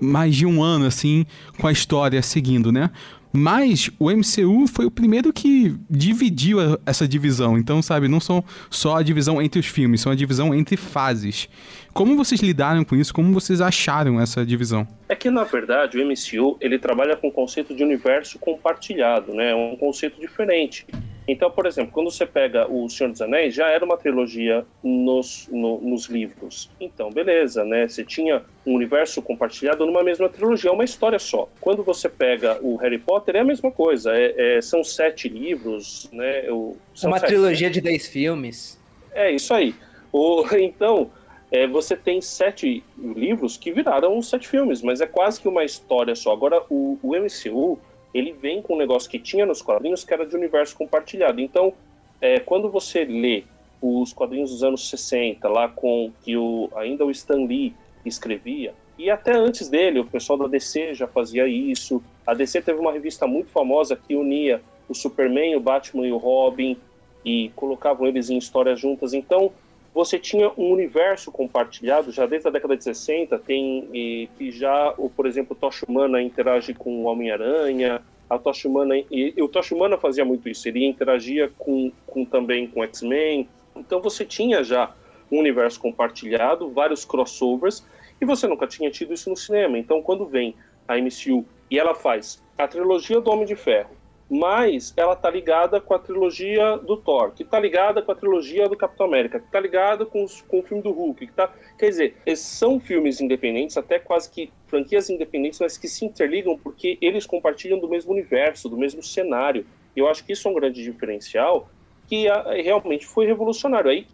[0.00, 1.24] mais de um ano, assim,
[1.58, 2.90] com a história seguindo, né?
[3.36, 7.58] Mas o MCU foi o primeiro que dividiu essa divisão.
[7.58, 11.48] Então, sabe, não são só a divisão entre os filmes, são a divisão entre fases.
[11.92, 13.12] Como vocês lidaram com isso?
[13.12, 14.86] Como vocês acharam essa divisão?
[15.08, 19.50] É que, na verdade, o MCU ele trabalha com o conceito de universo compartilhado, né?
[19.50, 20.86] É um conceito diferente.
[21.26, 25.48] Então, por exemplo, quando você pega O Senhor dos Anéis, já era uma trilogia nos,
[25.50, 26.70] no, nos livros.
[26.78, 27.88] Então, beleza, né?
[27.88, 31.48] Você tinha um universo compartilhado numa mesma trilogia, é uma história só.
[31.60, 34.12] Quando você pega o Harry Potter, é a mesma coisa.
[34.14, 36.50] É, é, são sete livros, né?
[36.50, 37.30] O, são uma sete.
[37.30, 38.78] trilogia de dez filmes.
[39.12, 39.74] É, isso aí.
[40.12, 41.10] O, então,
[41.50, 46.14] é, você tem sete livros que viraram sete filmes, mas é quase que uma história
[46.14, 46.32] só.
[46.32, 47.78] Agora, o, o MCU
[48.14, 51.40] ele vem com um negócio que tinha nos quadrinhos que era de universo compartilhado.
[51.40, 51.74] Então,
[52.20, 53.42] é, quando você lê
[53.82, 57.74] os quadrinhos dos anos 60, lá com que o, ainda o Stan Lee
[58.06, 62.02] escrevia, e até antes dele, o pessoal da DC já fazia isso.
[62.24, 66.16] A DC teve uma revista muito famosa que unia o Superman, o Batman e o
[66.16, 66.76] Robin
[67.24, 69.12] e colocavam eles em histórias juntas.
[69.12, 69.50] Então,
[69.94, 74.92] você tinha um universo compartilhado já desde a década de 60, tem e, que já,
[74.98, 79.40] o, por exemplo, o Tocha Humana interage com o Homem-Aranha, a Tocha Humana, e, e,
[79.40, 84.24] o Tocha Humana fazia muito isso, ele interagia com, com também com X-Men, então você
[84.24, 84.92] tinha já
[85.30, 87.86] um universo compartilhado, vários crossovers,
[88.20, 90.56] e você nunca tinha tido isso no cinema, então quando vem
[90.88, 93.90] a MCU e ela faz a trilogia do Homem de Ferro,
[94.30, 98.68] mas ela tá ligada com a trilogia do Thor, que tá ligada com a trilogia
[98.68, 101.52] do Capitão América, que tá ligada com, com o filme do Hulk, que tá...
[101.78, 106.98] Quer dizer, são filmes independentes, até quase que franquias independentes, mas que se interligam porque
[107.00, 109.66] eles compartilham do mesmo universo, do mesmo cenário.
[109.94, 111.68] Eu acho que isso é um grande diferencial
[112.08, 113.90] que a, realmente foi revolucionário.
[113.90, 114.06] Aí,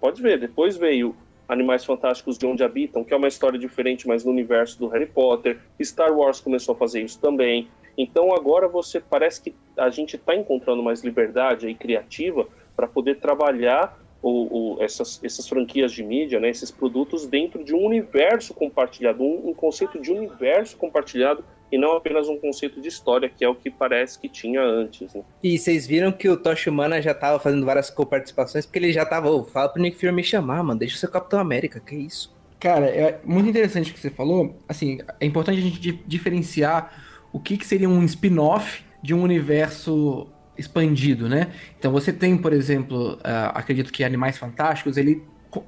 [0.00, 1.14] pode ver, depois veio
[1.48, 5.06] Animais Fantásticos de Onde Habitam, que é uma história diferente, mas no universo do Harry
[5.06, 5.58] Potter.
[5.82, 7.68] Star Wars começou a fazer isso também.
[8.00, 13.18] Então agora você parece que a gente está encontrando mais liberdade aí criativa para poder
[13.18, 18.54] trabalhar o, o, essas, essas franquias de mídia, né, esses produtos dentro de um universo
[18.54, 23.44] compartilhado, um, um, conceito de universo compartilhado e não apenas um conceito de história, que
[23.44, 25.14] é o que parece que tinha antes.
[25.14, 25.22] Né?
[25.42, 29.02] E vocês viram que o Tosh Humana já estava fazendo várias coparticipações, porque ele já
[29.02, 31.94] estava, oh, fala pro Nick Fury me chamar, mano, deixa o seu Capitão América, que
[31.94, 32.34] isso?
[32.58, 34.54] Cara, é muito interessante o que você falou.
[34.68, 40.28] Assim, é importante a gente diferenciar o que, que seria um spin-off de um universo
[40.56, 41.48] expandido, né?
[41.78, 45.22] Então você tem, por exemplo, uh, acredito que Animais Fantásticos, ele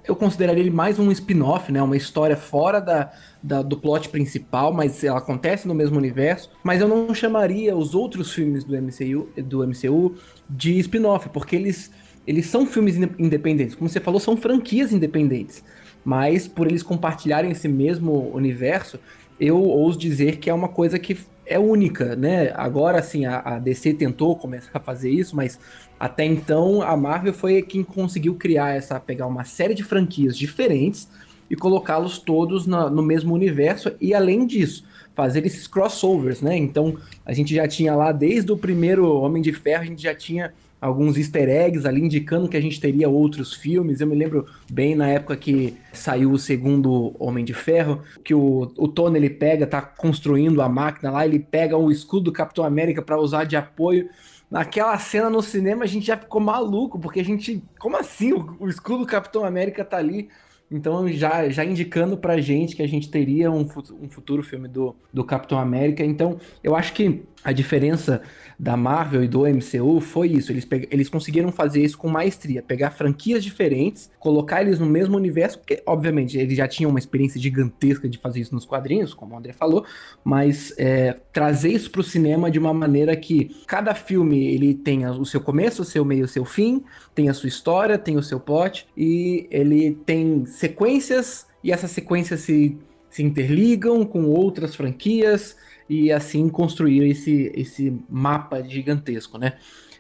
[0.07, 1.83] eu consideraria ele mais um spin-off, né?
[1.83, 3.11] Uma história fora da,
[3.43, 6.51] da, do plot principal, mas ela acontece no mesmo universo.
[6.63, 10.15] Mas eu não chamaria os outros filmes do MCU, do MCU
[10.49, 11.91] de spin-off, porque eles,
[12.27, 13.75] eles são filmes independentes.
[13.75, 15.65] Como você falou, são franquias independentes.
[16.05, 19.01] Mas por eles compartilharem esse mesmo universo,
[19.41, 21.19] eu ouso dizer que é uma coisa que
[21.53, 22.53] é única, né?
[22.55, 25.59] Agora, assim, a, a, DC tentou começar a fazer isso, mas
[25.99, 31.09] até então a Marvel foi quem conseguiu criar essa, pegar uma série de franquias diferentes
[31.51, 34.85] e colocá-los todos na, no mesmo universo e além disso
[35.15, 36.57] fazer esses crossovers, né?
[36.57, 40.15] Então a gente já tinha lá desde o primeiro Homem de Ferro a gente já
[40.15, 44.01] tinha alguns easter eggs ali indicando que a gente teria outros filmes.
[44.01, 48.73] Eu me lembro bem na época que saiu o segundo Homem de Ferro, que o,
[48.77, 52.65] o Tony ele pega, tá construindo a máquina lá, ele pega o escudo do Capitão
[52.65, 54.11] América para usar de apoio.
[54.51, 57.63] Naquela cena no cinema a gente já ficou maluco, porque a gente.
[57.79, 58.33] Como assim?
[58.33, 60.29] O, o escudo do Capitão América tá ali
[60.69, 63.61] Então, já, já indicando pra gente que a gente teria um,
[64.01, 66.05] um futuro filme do, do Capitão América.
[66.05, 68.23] Então, eu acho que a diferença
[68.59, 70.53] da Marvel e do MCU foi isso.
[70.53, 75.59] Eles, eles conseguiram fazer isso com maestria, pegar franquias diferentes, colocar eles no mesmo universo,
[75.59, 79.39] porque, obviamente, eles já tinham uma experiência gigantesca de fazer isso nos quadrinhos, como o
[79.39, 79.85] André falou,
[80.23, 85.11] mas é, trazer isso para o cinema de uma maneira que cada filme ele tenha
[85.11, 88.23] o seu começo, o seu meio, o seu fim, tem a sua história, tem o
[88.23, 92.79] seu plot, e ele tem sequências, e essas sequências se,
[93.11, 95.57] se interligam com outras franquias
[95.93, 99.53] e assim construir esse, esse mapa gigantesco, né?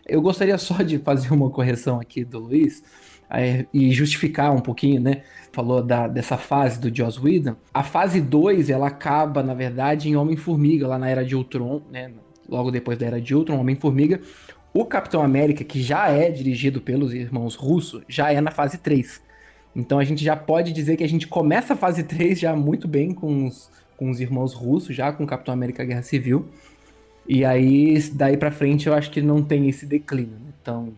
[0.06, 2.82] Eu gostaria só de fazer uma correção aqui do Luiz
[3.28, 5.22] é, e justificar um pouquinho, né?
[5.52, 7.56] Falou da, dessa fase do Joss Whedon.
[7.74, 12.10] A fase 2, ela acaba, na verdade, em Homem-Formiga, lá na Era de Ultron, né?
[12.48, 14.22] Logo depois da Era de Ultron, Homem-Formiga.
[14.72, 19.20] O Capitão América, que já é dirigido pelos irmãos russos, já é na fase 3.
[19.76, 22.88] Então a gente já pode dizer que a gente começa a fase 3 já muito
[22.88, 23.70] bem com os
[24.02, 26.44] com os irmãos russos, já com o Capitão América Guerra Civil.
[27.24, 30.32] E aí, daí pra frente, eu acho que não tem esse declínio.
[30.32, 30.52] Né?
[30.60, 30.88] Então.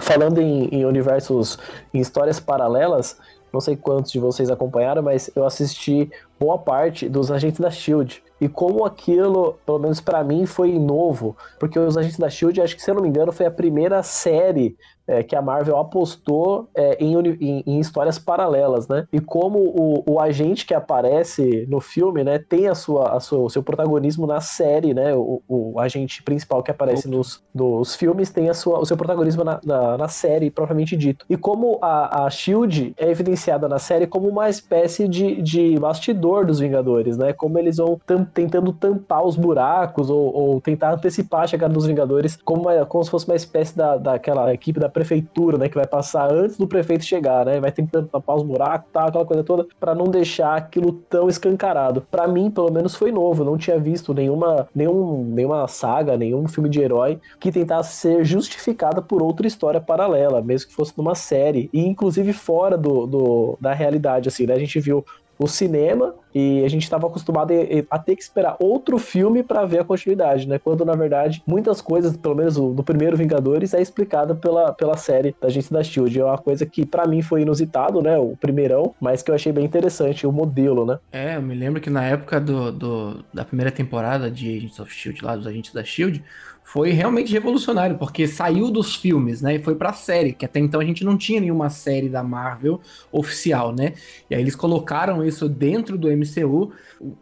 [0.00, 1.58] Falando em, em universos,
[1.92, 3.18] em histórias paralelas,
[3.52, 8.22] não sei quantos de vocês acompanharam, mas eu assisti boa parte dos Agentes da Shield.
[8.40, 12.76] E como aquilo, pelo menos para mim, foi novo, porque os Agentes da Shield, acho
[12.76, 16.68] que se eu não me engano, foi a primeira série é, que a Marvel apostou
[16.74, 19.06] é, em, em, em, histórias paralelas, né?
[19.12, 23.40] E como o, o, agente que aparece no filme, né, tem a sua, a sua,
[23.40, 25.14] o seu protagonismo na série, né?
[25.14, 29.44] O, o agente principal que aparece nos, nos filmes tem a sua, o seu protagonismo
[29.44, 31.24] na, na, na série, propriamente dito.
[31.28, 36.44] E como a, a Shield é evidenciada na série como uma espécie de, de bastidor
[36.44, 37.32] dos Vingadores, né?
[37.32, 41.86] Como eles vão tam, tentando tampar os buracos ou, ou, tentar antecipar a chegada dos
[41.86, 45.74] Vingadores, como, uma, como se fosse uma espécie da, daquela equipe da prefeitura, né, que
[45.74, 49.44] vai passar antes do prefeito chegar, né, vai tentando tapar os buracos, tá, aquela coisa
[49.44, 52.00] toda, para não deixar aquilo tão escancarado.
[52.10, 56.70] Para mim, pelo menos, foi novo, não tinha visto nenhuma, nenhum, nenhuma saga, nenhum filme
[56.70, 61.68] de herói que tentasse ser justificada por outra história paralela, mesmo que fosse numa série,
[61.74, 65.04] e inclusive fora do, do da realidade, assim, né, a gente viu
[65.38, 67.52] o cinema e a gente estava acostumado
[67.90, 70.58] a ter que esperar outro filme para ver a continuidade, né?
[70.58, 75.34] Quando na verdade muitas coisas, pelo menos do primeiro Vingadores, é explicada pela, pela série
[75.40, 76.20] da gente da Shield.
[76.20, 78.18] É uma coisa que para mim foi inusitado, né?
[78.18, 80.98] O primeirão, mas que eu achei bem interessante o modelo, né?
[81.10, 84.92] É, eu me lembro que na época do, do da primeira temporada de Agents of
[84.92, 86.22] Shield, lá dos Agentes da Shield,
[86.66, 90.80] foi realmente revolucionário, porque saiu dos filmes, né, e foi pra série, que até então
[90.80, 92.80] a gente não tinha nenhuma série da Marvel
[93.12, 93.92] oficial, né?
[94.28, 96.72] E aí eles colocaram isso dentro do MCU.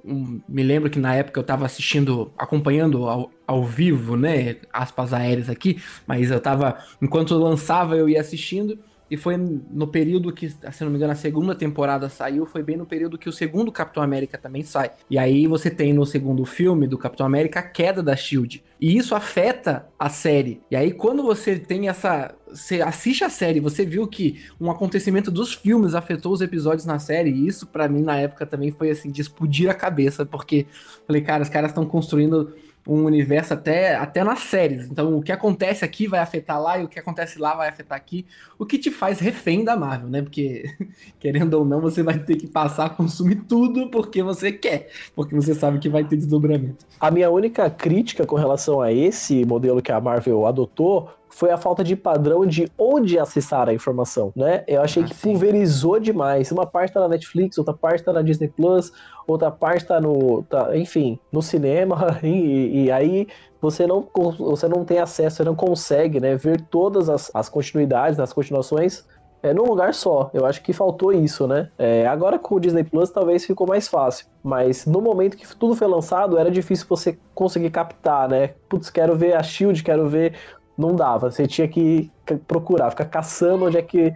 [0.03, 5.13] Um, me lembro que na época eu tava assistindo, acompanhando ao, ao vivo, né, aspas
[5.13, 8.79] aéreas aqui, mas eu tava, enquanto lançava eu ia assistindo,
[9.11, 12.77] e foi no período que, se não me engano, a segunda temporada saiu, foi bem
[12.77, 14.91] no período que o segundo Capitão América também sai.
[15.11, 18.65] E aí você tem no segundo filme do Capitão América a queda da Shield.
[18.81, 20.63] E isso afeta a série.
[20.71, 25.31] E aí quando você tem essa, você assiste a série, você viu que um acontecimento
[25.31, 28.91] dos filmes afetou os episódios na série, e isso para mim na época também foi
[28.91, 30.67] assim de explodir a cabeça, porque
[31.07, 32.55] falei, cara, os caras estão construindo
[32.87, 34.91] um universo até, até nas séries.
[34.91, 37.97] Então, o que acontece aqui vai afetar lá e o que acontece lá vai afetar
[37.97, 38.27] aqui.
[38.59, 40.23] O que te faz refém da Marvel, né?
[40.23, 40.65] Porque,
[41.19, 45.35] querendo ou não, você vai ter que passar a consumir tudo porque você quer, porque
[45.35, 46.85] você sabe que vai ter desdobramento.
[47.01, 51.57] A minha única crítica com relação a esse modelo que a Marvel adotou foi a
[51.57, 54.63] falta de padrão de onde acessar a informação, né?
[54.69, 55.33] Eu achei ah, que sim.
[55.33, 56.53] pulverizou demais.
[56.53, 58.93] Uma parte tá na Netflix, outra parte tá na Disney Plus,
[59.27, 63.27] outra parte tá no, tá, enfim, no cinema e, e, aí
[63.61, 64.07] você não,
[64.39, 69.05] você não tem acesso, você não consegue, né, ver todas as, as continuidades, as continuações
[69.45, 70.31] é, num lugar só.
[70.33, 71.69] Eu acho que faltou isso, né?
[71.77, 74.27] É, agora com o Disney Plus talvez ficou mais fácil.
[74.43, 78.55] Mas no momento que tudo foi lançado, era difícil você conseguir captar, né?
[78.71, 80.35] Putz, quero ver a Shield, quero ver
[80.77, 81.31] não dava.
[81.31, 82.11] Você tinha que
[82.47, 84.15] procurar, ficar caçando onde é que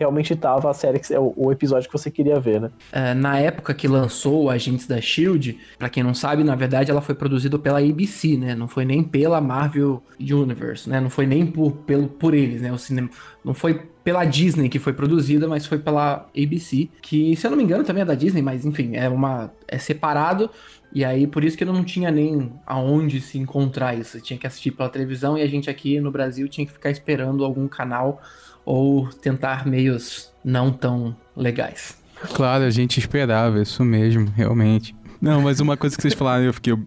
[0.00, 2.70] realmente estava a série, que, o, o, episódio que você queria ver, né?
[2.90, 7.02] É, na época que lançou Agentes da Shield, para quem não sabe, na verdade ela
[7.02, 8.54] foi produzida pela ABC, né?
[8.54, 11.00] Não foi nem pela Marvel Universe, né?
[11.00, 12.72] Não foi nem por, pelo, por eles, né?
[12.72, 13.10] O cinema
[13.44, 17.58] não foi pela Disney que foi produzida, mas foi pela ABC, que se eu não
[17.58, 20.50] me engano também é da Disney, mas enfim, é uma é separado
[20.92, 24.20] e aí, por isso que não tinha nem aonde se encontrar isso.
[24.20, 27.44] Tinha que assistir pela televisão e a gente aqui no Brasil tinha que ficar esperando
[27.44, 28.20] algum canal
[28.70, 31.98] ou tentar meios não tão legais.
[32.34, 34.94] Claro, a gente esperava, isso mesmo, realmente.
[35.20, 36.78] Não, mas uma coisa que vocês falaram, eu fiquei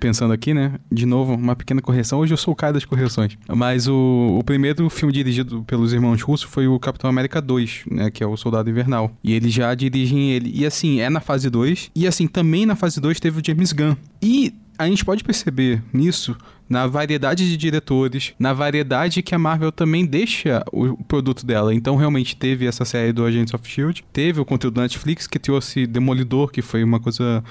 [0.00, 0.78] pensando aqui, né?
[0.90, 2.20] De novo, uma pequena correção.
[2.20, 3.36] Hoje eu sou o cara das correções.
[3.48, 8.10] Mas o, o primeiro filme dirigido pelos irmãos russos foi o Capitão América 2, né?
[8.10, 9.12] Que é o Soldado Invernal.
[9.22, 10.50] E eles já dirigem ele.
[10.54, 11.90] E assim, é na fase 2.
[11.94, 13.94] E assim, também na fase 2 teve o James Gunn.
[14.22, 16.36] E a gente pode perceber nisso
[16.68, 21.72] na variedade de diretores, na variedade que a Marvel também deixa o produto dela.
[21.72, 25.38] Então, realmente teve essa série do Agents of Shield, teve o conteúdo da Netflix que
[25.38, 27.42] trouxe Demolidor, que foi uma coisa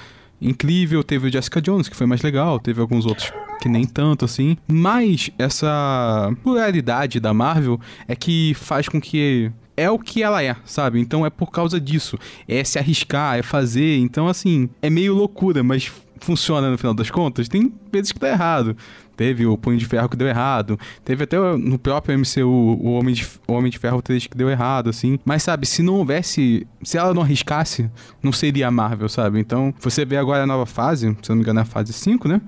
[0.41, 4.26] incrível, teve o Jessica Jones, que foi mais legal, teve alguns outros que nem tanto
[4.26, 4.57] assim.
[4.67, 10.55] Mas essa pluralidade da Marvel é que faz com que é o que ela é,
[10.65, 10.99] sabe?
[10.99, 12.17] Então é por causa disso.
[12.47, 13.97] É se arriscar, é fazer.
[13.97, 17.47] Então, assim, é meio loucura, mas funciona no final das contas.
[17.47, 18.76] Tem vezes que dá errado.
[19.16, 20.78] Teve o Punho de Ferro que deu errado.
[21.03, 24.49] Teve até no próprio MCU o Homem de, o Homem de Ferro 3 que deu
[24.49, 25.18] errado, assim.
[25.24, 26.68] Mas, sabe, se não houvesse.
[26.84, 27.89] Se ela não arriscasse,
[28.22, 29.39] não seria a Marvel, sabe?
[29.39, 31.93] Então, você vê agora a nova fase, se eu não me engano, é a fase
[31.93, 32.41] 5, né?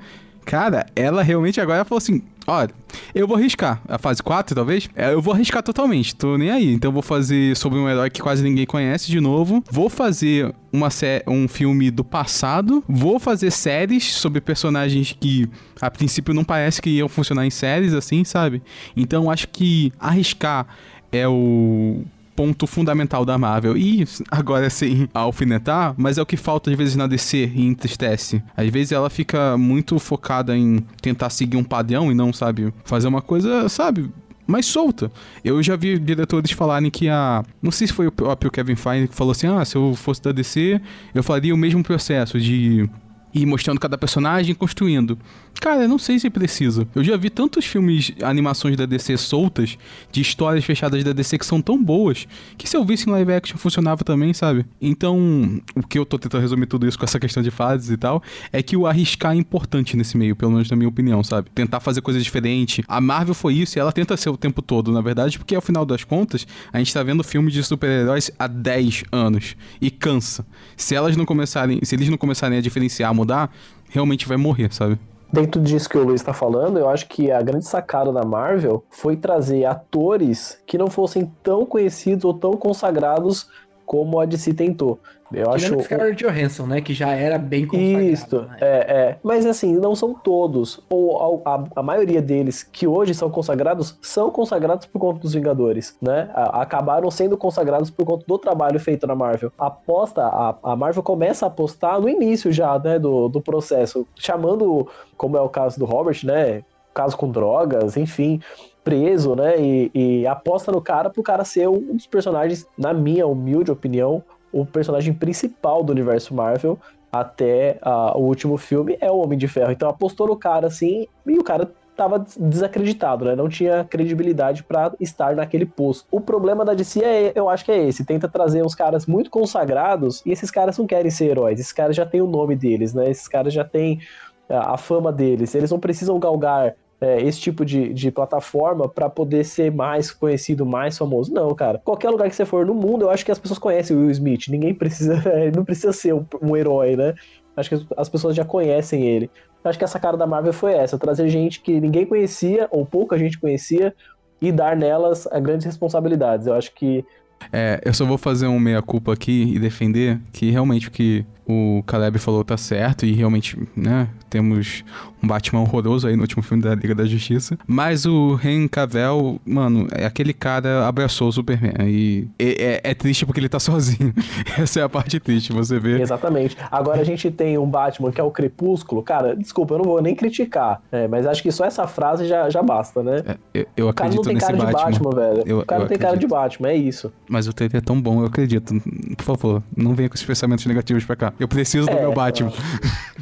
[0.46, 2.70] Cara, ela realmente agora falou assim: olha,
[3.14, 3.82] eu vou arriscar.
[3.88, 4.90] A fase 4, talvez?
[4.96, 6.74] É, eu vou arriscar totalmente, tô nem aí.
[6.74, 9.64] Então vou fazer sobre um herói que quase ninguém conhece de novo.
[9.70, 10.90] Vou fazer uma
[11.28, 12.84] um filme do passado.
[12.88, 15.50] Vou fazer séries sobre personagens que
[15.82, 18.62] a princípio não parece que iam funcionar em séries, assim, sabe?
[18.96, 20.66] Então acho que arriscar
[21.12, 22.04] é o
[22.38, 23.76] ponto fundamental da Marvel.
[23.76, 28.44] E agora sem alfinetar, mas é o que falta às vezes na DC e entristece.
[28.56, 33.08] Às vezes ela fica muito focada em tentar seguir um padrão e não, sabe, fazer
[33.08, 34.12] uma coisa, sabe,
[34.46, 35.12] mais solta.
[35.44, 37.44] Eu já vi diretores falarem que a.
[37.60, 40.22] Não sei se foi o próprio Kevin Feige que falou assim: ah, se eu fosse
[40.22, 40.80] da DC,
[41.16, 42.88] eu faria o mesmo processo de
[43.34, 45.18] ir mostrando cada personagem construindo.
[45.60, 46.88] Cara, eu não sei se precisa.
[46.96, 49.78] Eu já vi tantos filmes, animações da DC soltas,
[50.12, 52.28] de histórias fechadas da DC que são tão boas,
[52.58, 54.66] que se eu visse em live action funcionava também, sabe?
[54.82, 57.98] Então, o que eu tô tentando resumir tudo isso com essa questão de fases e
[57.98, 61.50] tal, é que o arriscar é importante nesse meio, pelo menos na minha opinião, sabe?
[61.54, 62.84] Tentar fazer coisas diferentes.
[62.88, 65.62] A Marvel foi isso e ela tenta ser o tempo todo, na verdade, porque ao
[65.62, 70.46] final das contas, a gente tá vendo filmes de super-heróis há 10 anos e cansa.
[70.76, 73.52] Se elas não começarem, se eles não começarem a diferenciar, a mudar,
[73.90, 74.98] realmente vai morrer, sabe?
[75.32, 78.84] Dentro disso que o Luiz está falando, eu acho que a grande sacada da Marvel
[78.90, 83.50] foi trazer atores que não fossem tão conhecidos ou tão consagrados
[83.86, 85.00] como a DC tentou.
[85.34, 85.84] Eu Tirando acho.
[85.84, 86.82] Scarlett Johansson, né?
[86.82, 88.06] Que já era bem consagrado.
[88.06, 88.58] Isso, né?
[88.62, 89.18] é, é.
[89.24, 90.80] Mas assim, não são todos.
[90.90, 95.98] Ou a, a, maioria deles que hoje são consagrados, são consagrados por conta dos Vingadores,
[96.02, 96.30] né?
[96.34, 99.52] Acabaram sendo consagrados por conta do trabalho feito na Marvel.
[99.58, 102.98] Aposta, a, a Marvel começa a apostar no início já, né?
[102.98, 104.08] Do, do processo.
[104.16, 106.64] Chamando, como é o caso do Robert, né?
[106.94, 108.40] Caso com drogas, enfim
[108.84, 109.60] preso, né?
[109.60, 114.24] E, e, aposta no cara pro cara ser um dos personagens, na minha humilde opinião,
[114.52, 116.80] o personagem principal do universo Marvel
[117.12, 119.72] até uh, o último filme é o Homem de Ferro.
[119.72, 123.36] Então apostou no cara assim e o cara tava desacreditado, né?
[123.36, 126.06] Não tinha credibilidade para estar naquele posto.
[126.12, 129.32] O problema da DC é, eu acho que é esse, tenta trazer uns caras muito
[129.32, 131.60] consagrados e esses caras não querem ser heróis.
[131.60, 133.10] Esses caras já têm o nome deles, né?
[133.10, 134.00] Esses caras já têm
[134.48, 135.56] a, a fama deles.
[135.56, 140.66] Eles não precisam galgar é, esse tipo de, de plataforma para poder ser mais conhecido,
[140.66, 141.34] mais famoso.
[141.34, 141.80] Não, cara.
[141.84, 144.12] Qualquer lugar que você for no mundo, eu acho que as pessoas conhecem o Will
[144.12, 144.48] Smith.
[144.48, 145.22] Ninguém precisa,
[145.56, 147.14] não precisa ser um, um herói, né?
[147.56, 149.30] Acho que as pessoas já conhecem ele.
[149.64, 153.18] Acho que essa cara da Marvel foi essa: trazer gente que ninguém conhecia, ou pouca
[153.18, 153.94] gente conhecia,
[154.42, 156.48] e dar nelas grandes responsabilidades.
[156.48, 157.04] Eu acho que.
[157.52, 161.82] É, eu só vou fazer um meia-culpa aqui e defender que realmente o que o
[161.86, 164.84] Caleb falou tá certo e realmente, né, temos
[165.24, 167.58] um Batman horroroso aí no último filme da Liga da Justiça.
[167.66, 171.74] Mas o Henry Cavill, mano, é aquele cara abraçou o Superman.
[171.88, 174.14] E é, é, é, triste porque ele tá sozinho.
[174.58, 176.02] Essa é a parte triste, você vê.
[176.02, 176.58] Exatamente.
[176.70, 179.02] Agora a gente tem um Batman que é o Crepúsculo.
[179.02, 180.82] Cara, desculpa, eu não vou nem criticar.
[180.92, 183.24] É, mas acho que só essa frase já, já basta, né?
[183.26, 184.70] É, eu, eu acredito nesse Batman.
[184.70, 185.44] O cara não tem cara de Batman, velho.
[185.48, 187.12] Eu, o cara não tem cara de Batman, é isso.
[187.30, 188.74] Mas o trailer é tão bom, eu acredito.
[189.16, 191.34] Por favor, não venha com esses pensamentos negativos pra cá.
[191.40, 192.52] Eu preciso do meu Batman.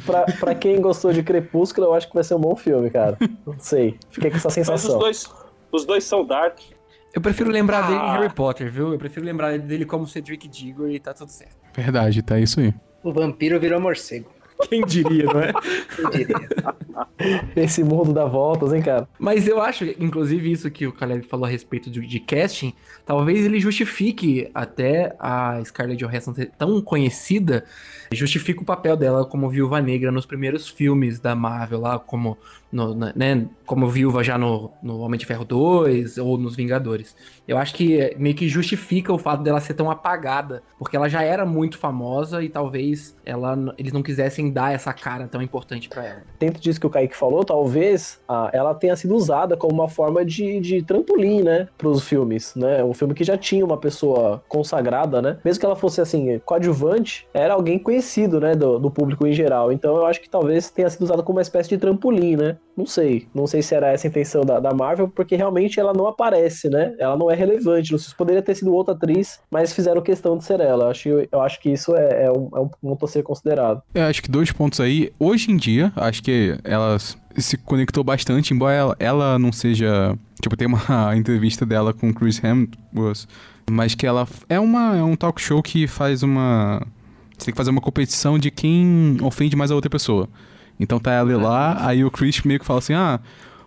[0.04, 3.18] Pra, pra quem gostou de Crepúsculo, eu acho que vai ser um bom filme, cara.
[3.44, 3.98] Não sei.
[4.08, 5.00] Fiquei com essa sensação.
[5.00, 5.34] Mas os dois,
[5.72, 6.60] os dois são dark.
[7.12, 7.86] Eu prefiro lembrar ah.
[7.88, 8.92] dele em Harry Potter, viu?
[8.92, 11.56] Eu prefiro lembrar dele como Cedric Diggory e tá tudo certo.
[11.74, 12.72] Verdade, tá isso aí.
[13.02, 14.30] O vampiro virou morcego.
[14.68, 15.52] Quem diria, não é?
[15.94, 16.48] Quem diria?
[17.54, 19.08] Esse mundo dá voltas, hein, cara?
[19.18, 22.72] Mas eu acho, inclusive, isso que o Caleb falou a respeito de, de casting,
[23.04, 27.64] talvez ele justifique até a Scarlett Johansson ser tão conhecida,
[28.16, 32.36] justifica o papel dela como viúva negra nos primeiros filmes da Marvel, lá como
[32.70, 37.16] no, né, como viúva já no, no Homem de Ferro 2 ou nos Vingadores.
[37.46, 41.08] Eu acho que é, meio que justifica o fato dela ser tão apagada, porque ela
[41.08, 45.88] já era muito famosa e talvez ela, eles não quisessem dar essa cara tão importante
[45.88, 46.22] pra ela.
[46.38, 50.24] dentro disso que o Kaique falou, talvez ah, ela tenha sido usada como uma forma
[50.24, 52.82] de, de trampolim, né, pros filmes, né?
[52.84, 55.38] Um filme que já tinha uma pessoa consagrada, né?
[55.44, 58.05] Mesmo que ela fosse, assim, coadjuvante, era alguém conhecido,
[58.40, 59.72] né, do, do público em geral.
[59.72, 62.56] Então eu acho que talvez tenha sido usada como uma espécie de trampolim, né?
[62.76, 63.26] Não sei.
[63.34, 66.68] Não sei se era essa a intenção da, da Marvel, porque realmente ela não aparece,
[66.68, 66.94] né?
[66.98, 67.92] Ela não é relevante.
[67.92, 70.84] Não sei se poderia ter sido outra atriz, mas fizeram questão de ser ela.
[70.84, 73.82] Eu acho, eu acho que isso é, é um, é um ponto a ser considerado.
[73.94, 75.12] Eu acho que dois pontos aí.
[75.18, 76.98] Hoje em dia, acho que ela
[77.36, 80.16] se conectou bastante, embora ela, ela não seja.
[80.40, 80.80] Tipo, tem uma
[81.16, 83.26] entrevista dela com Chris Hemsworth,
[83.70, 86.82] mas que ela é, uma, é um talk show que faz uma.
[87.36, 90.28] Você tem que fazer uma competição de quem ofende mais a outra pessoa.
[90.78, 93.20] Então tá ela lá, aí o Chris meio que fala assim: Ah,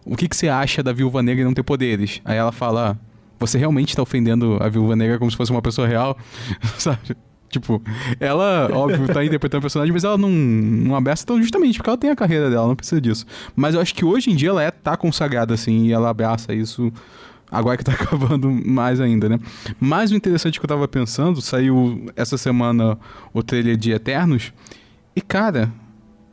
[0.06, 2.22] o que, que você acha da viúva negra não ter poderes?
[2.24, 2.96] Aí ela fala: ah,
[3.40, 6.18] Você realmente tá ofendendo a viúva negra como se fosse uma pessoa real?
[6.78, 7.16] Sabe?
[7.50, 7.82] Tipo,
[8.20, 11.98] ela, óbvio, tá interpretando o personagem, mas ela não, não abraça tão justamente porque ela
[11.98, 13.26] tem a carreira dela, não precisa disso.
[13.56, 16.54] Mas eu acho que hoje em dia ela é, tá consagrada, assim, e ela abraça
[16.54, 16.94] isso
[17.52, 19.39] agora que tá acabando mais ainda, né?
[19.80, 22.97] Mas o interessante que eu tava pensando, saiu essa semana
[23.34, 24.54] o trailer de Eternos,
[25.16, 25.72] e cara,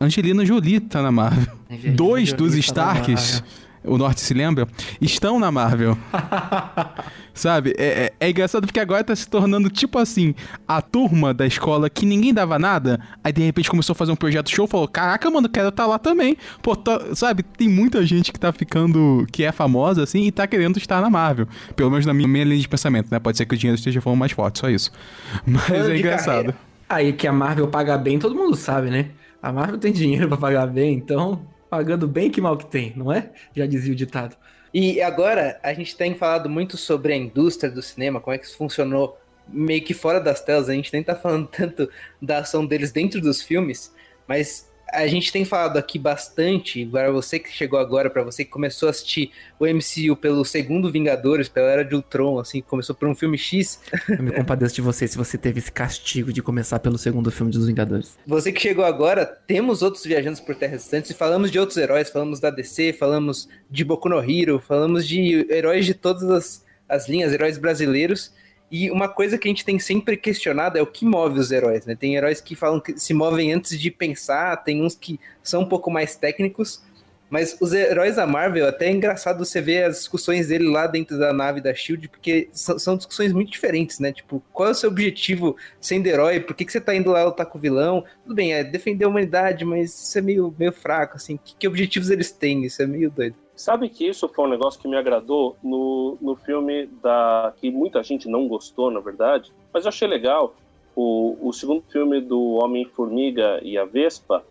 [0.01, 1.55] Angelina Jolie tá na Marvel.
[1.71, 3.66] Angelina Dois Jolie dos tá Starks, Marvel.
[3.87, 4.67] O Norte se lembra,
[5.01, 5.97] estão na Marvel.
[7.35, 7.75] Sabe?
[7.77, 7.85] É,
[8.21, 10.35] é- é engraçado porque agora tá se tornando tipo assim,
[10.67, 14.17] a turma da escola que ninguém dava nada, aí de repente começou a fazer um
[14.17, 16.37] projeto show, falou, caraca, mano, quero estar lá também.
[16.63, 20.47] Pô, tá- sabe, tem muita gente que tá ficando, que é famosa assim, e tá
[20.47, 21.47] querendo estar na Marvel.
[21.75, 23.19] Pelo menos na minha, minha linha de pensamento, né?
[23.19, 24.91] Pode ser que o dinheiro esteja falando mais forte, só isso.
[25.47, 26.27] Mas é engraçado.
[26.37, 26.57] carreira.
[26.89, 29.07] Aí que a Marvel paga bem, todo mundo sabe, né?
[29.43, 33.13] A Marvel tem dinheiro pra pagar bem, então pagando bem que mal que tem, não
[33.13, 33.31] é?
[33.55, 34.37] Já dizia o ditado.
[34.73, 38.47] E agora a gente tem falado muito sobre a indústria do cinema, como é que
[38.47, 40.69] isso funcionou meio que fora das telas.
[40.69, 41.89] A gente nem tá falando tanto
[42.21, 43.95] da ação deles dentro dos filmes,
[44.27, 46.83] mas a gente tem falado aqui bastante.
[46.85, 50.91] Agora você que chegou agora, pra você que começou a assistir o MCU pelo segundo
[50.91, 53.81] Vingadores, pela Era de Ultron, assim, começou por um filme X.
[54.09, 57.51] Eu me compadeço de você se você teve esse castigo de começar pelo segundo filme
[57.51, 58.17] dos Vingadores.
[58.27, 62.09] Você que chegou agora, temos outros viajantes por terras distantes e falamos de outros heróis,
[62.09, 67.09] falamos da DC, falamos de Boku no Hero, falamos de heróis de todas as, as
[67.09, 68.33] linhas, heróis brasileiros.
[68.71, 71.87] E uma coisa que a gente tem sempre questionado é o que move os heróis,
[71.87, 71.95] né?
[71.95, 75.69] Tem heróis que falam que se movem antes de pensar, tem uns que são um
[75.69, 76.83] pouco mais técnicos,
[77.29, 81.19] mas os heróis da Marvel, até é engraçado você ver as discussões dele lá dentro
[81.19, 84.13] da nave da Shield, porque são, são discussões muito diferentes, né?
[84.13, 86.41] Tipo, qual é o seu objetivo sendo herói?
[86.41, 88.05] Por que, que você tá indo lá lutar com o vilão?
[88.23, 91.39] Tudo bem, é defender a humanidade, mas isso é meio, meio fraco, assim.
[91.45, 92.65] Que, que objetivos eles têm?
[92.65, 93.37] Isso é meio doido.
[93.57, 97.55] Sabe que isso foi um negócio que me agradou no, no filme da.
[97.57, 100.55] que muita gente não gostou, na verdade, mas eu achei legal.
[100.95, 104.45] O, o segundo filme do Homem-Formiga e a Vespa,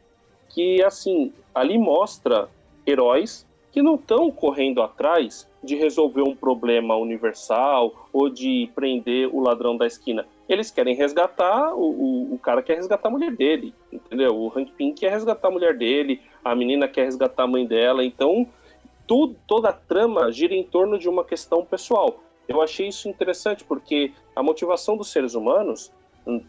[0.49, 2.49] que assim, ali mostra
[2.86, 9.39] heróis que não estão correndo atrás de resolver um problema universal ou de prender o
[9.41, 10.26] ladrão da esquina.
[10.47, 14.36] Eles querem resgatar, o, o, o cara quer resgatar a mulher dele, entendeu?
[14.36, 18.06] O Hank Pym quer resgatar a mulher dele, a menina quer resgatar a mãe dela,
[18.06, 18.47] então
[19.08, 22.20] tudo, toda a trama gira em torno de uma questão pessoal.
[22.47, 25.91] Eu achei isso interessante porque a motivação dos seres humanos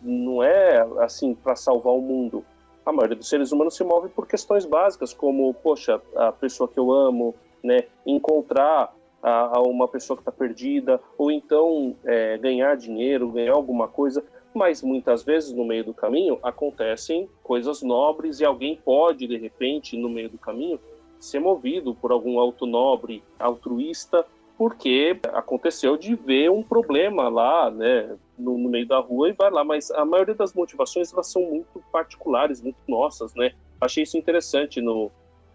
[0.02, 2.44] não é assim para salvar o mundo.
[2.84, 6.78] A maioria dos seres humanos se move por questões básicas, como, poxa, a pessoa que
[6.78, 12.76] eu amo, né, encontrar a, a uma pessoa que está perdida, ou então é, ganhar
[12.76, 14.24] dinheiro, ganhar alguma coisa.
[14.54, 19.96] Mas muitas vezes no meio do caminho acontecem coisas nobres e alguém pode, de repente,
[19.98, 20.80] no meio do caminho,
[21.18, 24.24] ser movido por algum auto nobre, altruísta,
[24.56, 29.50] porque aconteceu de ver um problema lá, né, no, no, meio da rua e vai
[29.50, 29.62] lá.
[29.62, 33.52] Mas a maioria das motivações elas são muito particulares, muito nossas, né?
[33.80, 35.10] Achei isso interessante no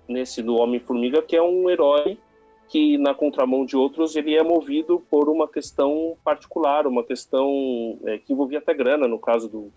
[0.07, 2.17] nesse do Homem Formiga, que é um herói
[2.67, 8.17] que na contramão de outros ele é movido por uma questão particular, uma questão é,
[8.17, 9.71] que envolvia até grana, no caso do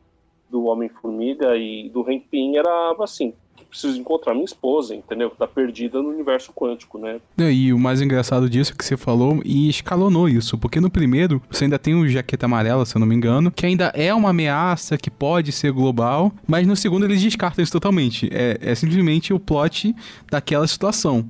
[0.48, 3.34] do Homem Formiga e do Hank Pym era assim,
[3.74, 5.30] preciso encontrar minha esposa, entendeu?
[5.30, 7.18] Tá perdida no universo quântico, né?
[7.36, 11.42] E o mais engraçado disso é que você falou e escalonou isso, porque no primeiro
[11.50, 14.30] você ainda tem o Jaqueta Amarela, se eu não me engano, que ainda é uma
[14.30, 18.28] ameaça que pode ser global, mas no segundo eles descartam isso totalmente.
[18.32, 19.94] É, é simplesmente o plot
[20.30, 21.28] daquela situação.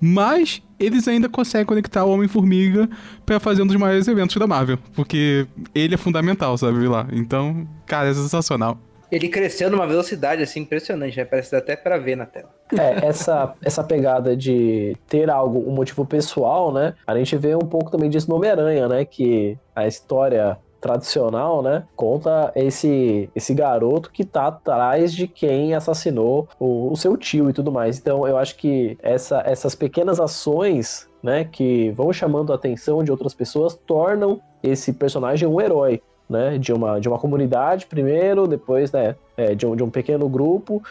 [0.00, 2.88] Mas eles ainda conseguem conectar o Homem-Formiga
[3.24, 7.06] para fazer um dos maiores eventos da Marvel, porque ele é fundamental, sabe lá.
[7.12, 8.78] Então, cara, é sensacional.
[9.14, 11.24] Ele cresceu numa velocidade assim impressionante, né?
[11.24, 12.50] Parece até pra ver na tela.
[12.76, 16.94] É, essa, essa pegada de ter algo, um motivo pessoal, né?
[17.06, 19.04] A gente vê um pouco também disso no Homem-Aranha, né?
[19.04, 21.84] Que a história tradicional, né?
[21.94, 27.52] Conta esse, esse garoto que tá atrás de quem assassinou o, o seu tio e
[27.52, 27.96] tudo mais.
[27.96, 31.44] Então eu acho que essa, essas pequenas ações, né?
[31.44, 36.02] Que vão chamando a atenção de outras pessoas, tornam esse personagem um herói
[36.34, 40.28] né, de uma, de uma comunidade primeiro, depois né, é, de, um, de um pequeno
[40.28, 40.82] grupo,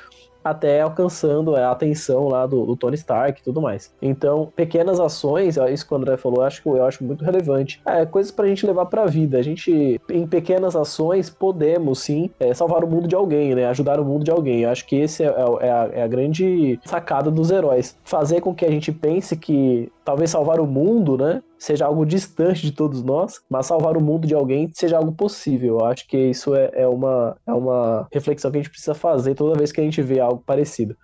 [0.44, 3.94] até alcançando a atenção lá do, do, Tony Stark e tudo mais.
[4.02, 7.82] Então, pequenas ações, isso que o André falou, eu acho, eu acho muito relevante.
[7.86, 9.38] É, coisas pra gente levar pra vida.
[9.38, 13.68] A gente, em pequenas ações, podemos sim é, salvar o mundo de alguém, né?
[13.68, 14.62] Ajudar o mundo de alguém.
[14.62, 17.98] Eu acho que esse é, é, é, a, é a grande sacada dos heróis.
[18.04, 21.41] Fazer com que a gente pense que talvez salvar o mundo, né?
[21.58, 25.80] Seja algo distante de todos nós, mas salvar o mundo de alguém seja algo possível.
[25.80, 29.36] Eu acho que isso é, é, uma, é uma reflexão que a gente precisa fazer
[29.36, 30.95] toda vez que a gente vê algo parecido.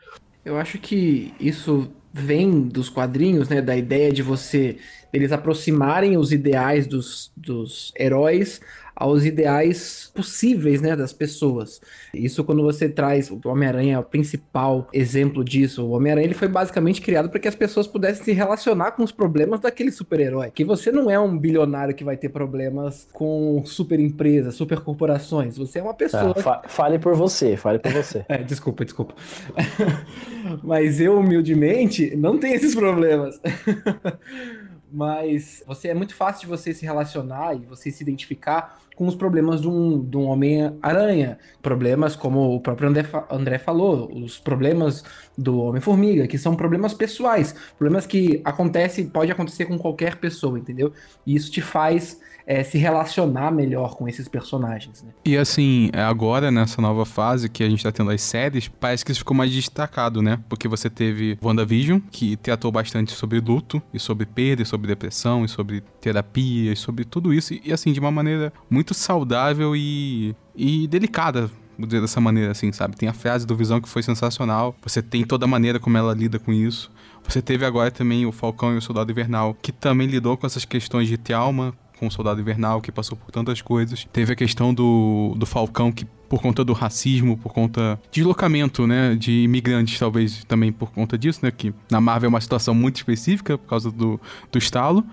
[0.44, 3.62] Eu acho que isso vem dos quadrinhos, né?
[3.62, 4.78] Da ideia de você
[5.12, 8.62] eles aproximarem os ideais dos, dos heróis
[9.00, 11.80] aos ideais possíveis, né, das pessoas.
[12.14, 15.86] Isso quando você traz o Homem-Aranha é o principal exemplo disso.
[15.86, 19.12] O Homem-Aranha ele foi basicamente criado para que as pessoas pudessem se relacionar com os
[19.14, 20.52] problemas daquele super-herói.
[20.52, 25.58] Que você não é um bilionário que vai ter problemas com super empresas, super corporações.
[25.58, 26.34] Você é uma pessoa.
[26.36, 28.26] Ah, fa fale por você, fale por você.
[28.28, 29.16] é, desculpa, desculpa.
[30.62, 33.40] Mas eu humildemente não tenho esses problemas.
[34.92, 39.16] mas você é muito fácil de você se relacionar e você se identificar com os
[39.16, 41.40] problemas de um, de um Homem-Aranha.
[41.62, 45.06] Problemas como o próprio André, André falou, os problemas
[45.40, 50.92] do Homem-Formiga, que são problemas pessoais, problemas que acontecem, pode acontecer com qualquer pessoa, entendeu?
[51.26, 55.04] E isso te faz é, se relacionar melhor com esses personagens.
[55.04, 55.12] Né?
[55.24, 59.06] E assim, é agora nessa nova fase que a gente tá tendo as séries, parece
[59.06, 60.40] que isso ficou mais destacado, né?
[60.50, 65.46] Porque você teve WandaVision, que tratou bastante sobre luto, e sobre perda, e sobre depressão,
[65.46, 70.36] e sobre terapia, e sobre tudo isso, e assim, de uma maneira muito saudável e,
[70.56, 71.52] e delicada,
[71.86, 72.96] dizer dessa maneira, assim, sabe?
[72.96, 74.76] Tem a frase do Visão que foi sensacional.
[74.84, 76.92] Você tem toda a maneira como ela lida com isso.
[77.28, 80.66] Você teve agora também o Falcão e o Soldado Invernal, que também lidou com essas
[80.66, 84.08] questões de trauma, com o Soldado Invernal, que passou por tantas coisas.
[84.12, 88.88] Teve a questão do, do Falcão, que por conta do racismo, por conta de deslocamento,
[88.88, 92.74] né, de imigrantes, talvez também por conta disso, né, que na Marvel é uma situação
[92.74, 94.20] muito específica por causa do,
[94.52, 95.04] do estalo,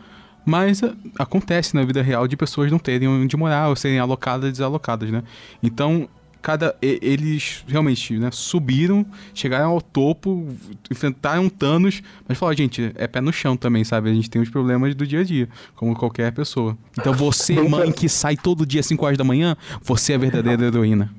[0.45, 4.51] mas a, acontece na vida real de pessoas não terem onde morar ou serem alocadas
[4.51, 5.25] e desalocadas, né.
[5.63, 6.09] Então
[6.47, 10.47] cada eles realmente né, subiram, chegaram ao topo,
[10.89, 14.11] enfrentaram Thanos, mas falaram, gente, é pé no chão também, sabe?
[14.11, 16.79] A gente tem os problemas do dia a dia, como qualquer pessoa.
[16.97, 20.19] Então você, mãe que sai todo dia às 5 horas da manhã, você é a
[20.21, 21.13] verdadeira heroína.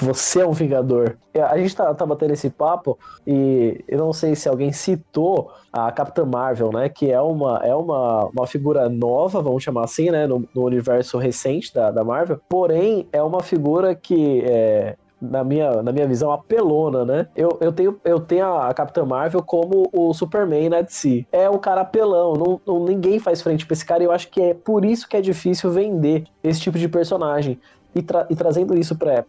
[0.00, 1.16] Você é um vingador.
[1.34, 5.92] A gente tá, tá batendo esse papo e eu não sei se alguém citou a
[5.92, 6.88] Capitã Marvel, né?
[6.88, 10.26] Que é uma, é uma, uma figura nova, vamos chamar assim, né?
[10.26, 12.40] No, no universo recente da, da Marvel.
[12.48, 17.26] Porém, é uma figura que é, na minha, na minha visão, apelona, né?
[17.34, 21.26] Eu, eu, tenho, eu tenho a Capitã Marvel como o Superman na DC.
[21.32, 24.28] É o cara apelão, não, não, ninguém faz frente pra esse cara e eu acho
[24.28, 27.58] que é por isso que é difícil vender esse tipo de personagem.
[27.94, 29.24] E, tra e, trazendo isso para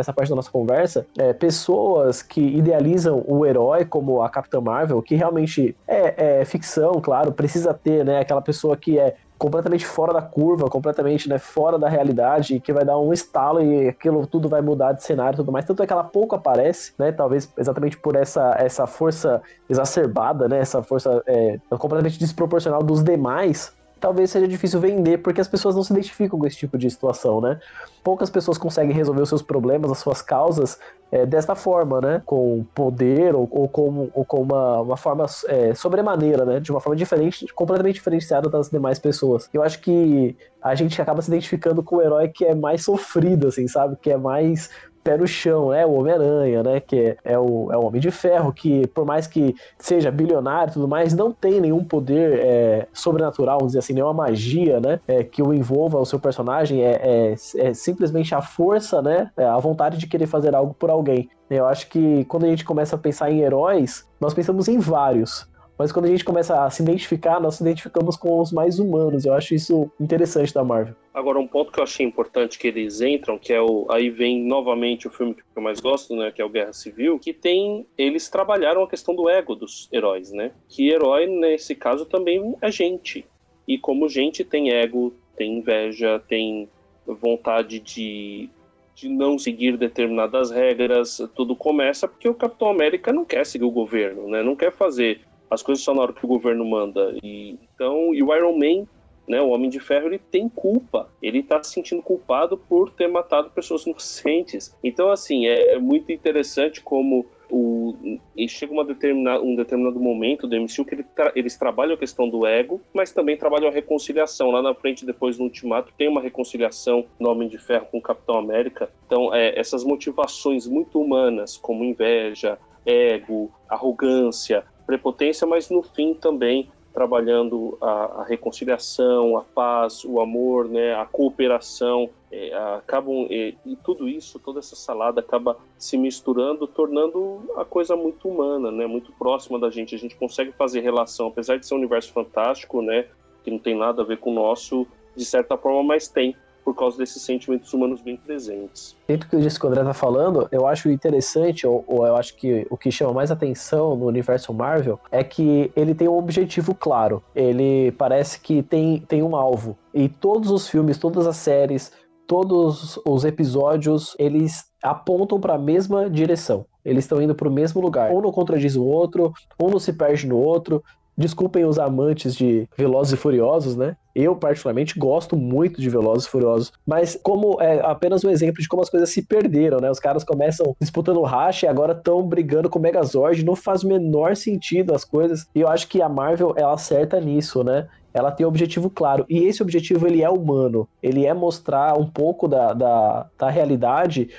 [0.00, 5.00] essa parte da nossa conversa, é, pessoas que idealizam o herói como a Capitã Marvel,
[5.02, 10.12] que realmente é, é, ficção, claro, precisa ter né, aquela pessoa que é completamente fora
[10.12, 14.48] da curva, completamente né, fora da realidade, que vai dar um estalo e aquilo tudo
[14.48, 15.64] vai mudar de cenário e tudo mais.
[15.64, 17.12] Tanto é que ela pouco aparece, né?
[17.12, 20.58] Talvez exatamente por essa, essa força exacerbada, né?
[20.58, 23.72] Essa força é, completamente desproporcional dos demais
[24.04, 27.40] talvez seja difícil vender, porque as pessoas não se identificam com esse tipo de situação,
[27.40, 27.58] né?
[28.02, 30.78] Poucas pessoas conseguem resolver os seus problemas, as suas causas,
[31.10, 32.22] é, desta forma, né?
[32.26, 36.60] Com poder ou, ou com, ou com uma, uma forma é, sobremaneira, né?
[36.60, 39.48] De uma forma diferente, completamente diferenciada das demais pessoas.
[39.54, 43.48] Eu acho que a gente acaba se identificando com o herói que é mais sofrido,
[43.48, 43.96] assim, sabe?
[43.96, 44.68] Que é mais
[45.04, 45.84] pé no chão, né?
[45.84, 46.80] O Homem-Aranha, né?
[46.80, 50.70] Que é, é, o, é o Homem de Ferro, que por mais que seja bilionário
[50.70, 54.98] e tudo mais, não tem nenhum poder é, sobrenatural, vamos dizer assim, nenhuma magia, né?
[55.06, 59.30] É, que o envolva o seu personagem, é, é, é simplesmente a força, né?
[59.36, 61.28] É a vontade de querer fazer algo por alguém.
[61.50, 65.46] Eu acho que quando a gente começa a pensar em heróis, nós pensamos em vários.
[65.78, 69.24] Mas quando a gente começa a se identificar, nós se identificamos com os mais humanos.
[69.24, 70.94] Eu acho isso interessante da Marvel.
[71.12, 73.86] Agora, um ponto que eu achei importante que eles entram, que é o.
[73.90, 76.30] Aí vem novamente o filme que eu mais gosto, né?
[76.30, 77.86] Que é o Guerra Civil, que tem.
[77.98, 80.52] Eles trabalharam a questão do ego dos heróis, né?
[80.68, 83.26] Que herói, nesse caso, também é gente.
[83.66, 86.68] E como gente tem ego, tem inveja, tem
[87.06, 88.50] vontade de
[88.94, 91.20] de não seguir determinadas regras.
[91.34, 94.40] Tudo começa porque o Capitão América não quer seguir o governo, né?
[94.40, 95.20] Não quer fazer
[95.54, 97.16] as coisas só na hora que o governo manda.
[97.22, 98.86] E, então, e o Iron Man,
[99.26, 101.08] né, o Homem de Ferro, ele tem culpa.
[101.22, 104.76] Ele está se sentindo culpado por ter matado pessoas inocentes.
[104.82, 110.56] Então, assim, é, é muito interessante como o, e chega uma um determinado momento do
[110.56, 114.50] MCU que ele tra, eles trabalham a questão do ego, mas também trabalham a reconciliação.
[114.50, 118.02] Lá na frente, depois do Ultimato, tem uma reconciliação no Homem de Ferro com o
[118.02, 118.90] Capitão América.
[119.06, 126.70] Então, é, essas motivações muito humanas, como inveja, ego, arrogância, prepotência, mas no fim também
[126.94, 133.74] trabalhando a, a reconciliação, a paz, o amor, né, a cooperação, é, acabam e, e,
[133.74, 139.12] tudo isso, toda essa salada acaba se misturando, tornando a coisa muito humana, né, muito
[139.12, 139.92] próxima da gente.
[139.92, 143.06] A gente consegue fazer relação, apesar de ser um universo fantástico, né,
[143.42, 146.74] que não tem nada a ver com o nosso, de certa forma, mas tem por
[146.74, 148.96] causa desses sentimentos humanos bem presentes.
[149.06, 152.34] Dentro do que o Disco André tá falando, eu acho interessante, ou, ou, eu acho
[152.36, 156.74] que o que chama mais atenção no universo Marvel é que ele tem um objetivo
[156.74, 157.22] claro.
[157.34, 159.76] Ele parece que tem, tem um alvo.
[159.92, 161.92] E todos os filmes, todas as séries,
[162.26, 166.66] todos os episódios, eles apontam para a mesma direção.
[166.84, 168.10] Eles estão indo para o mesmo lugar.
[168.10, 170.82] Um não contradiz o outro, um não se perde no outro.
[171.16, 173.96] Desculpem os amantes de Velozes e Furiosos, né?
[174.14, 178.68] Eu, particularmente, gosto muito de Velozes e Furiosos, mas como é apenas um exemplo de
[178.68, 179.90] como as coisas se perderam, né?
[179.90, 183.88] Os caras começam disputando racha e agora estão brigando com o Megazord, não faz o
[183.88, 185.46] menor sentido as coisas.
[185.54, 187.88] E eu acho que a Marvel, ela acerta nisso, né?
[188.14, 189.26] ela tem um objetivo claro.
[189.28, 190.88] E esse objetivo ele é humano.
[191.02, 194.30] Ele é mostrar um pouco da, da, da realidade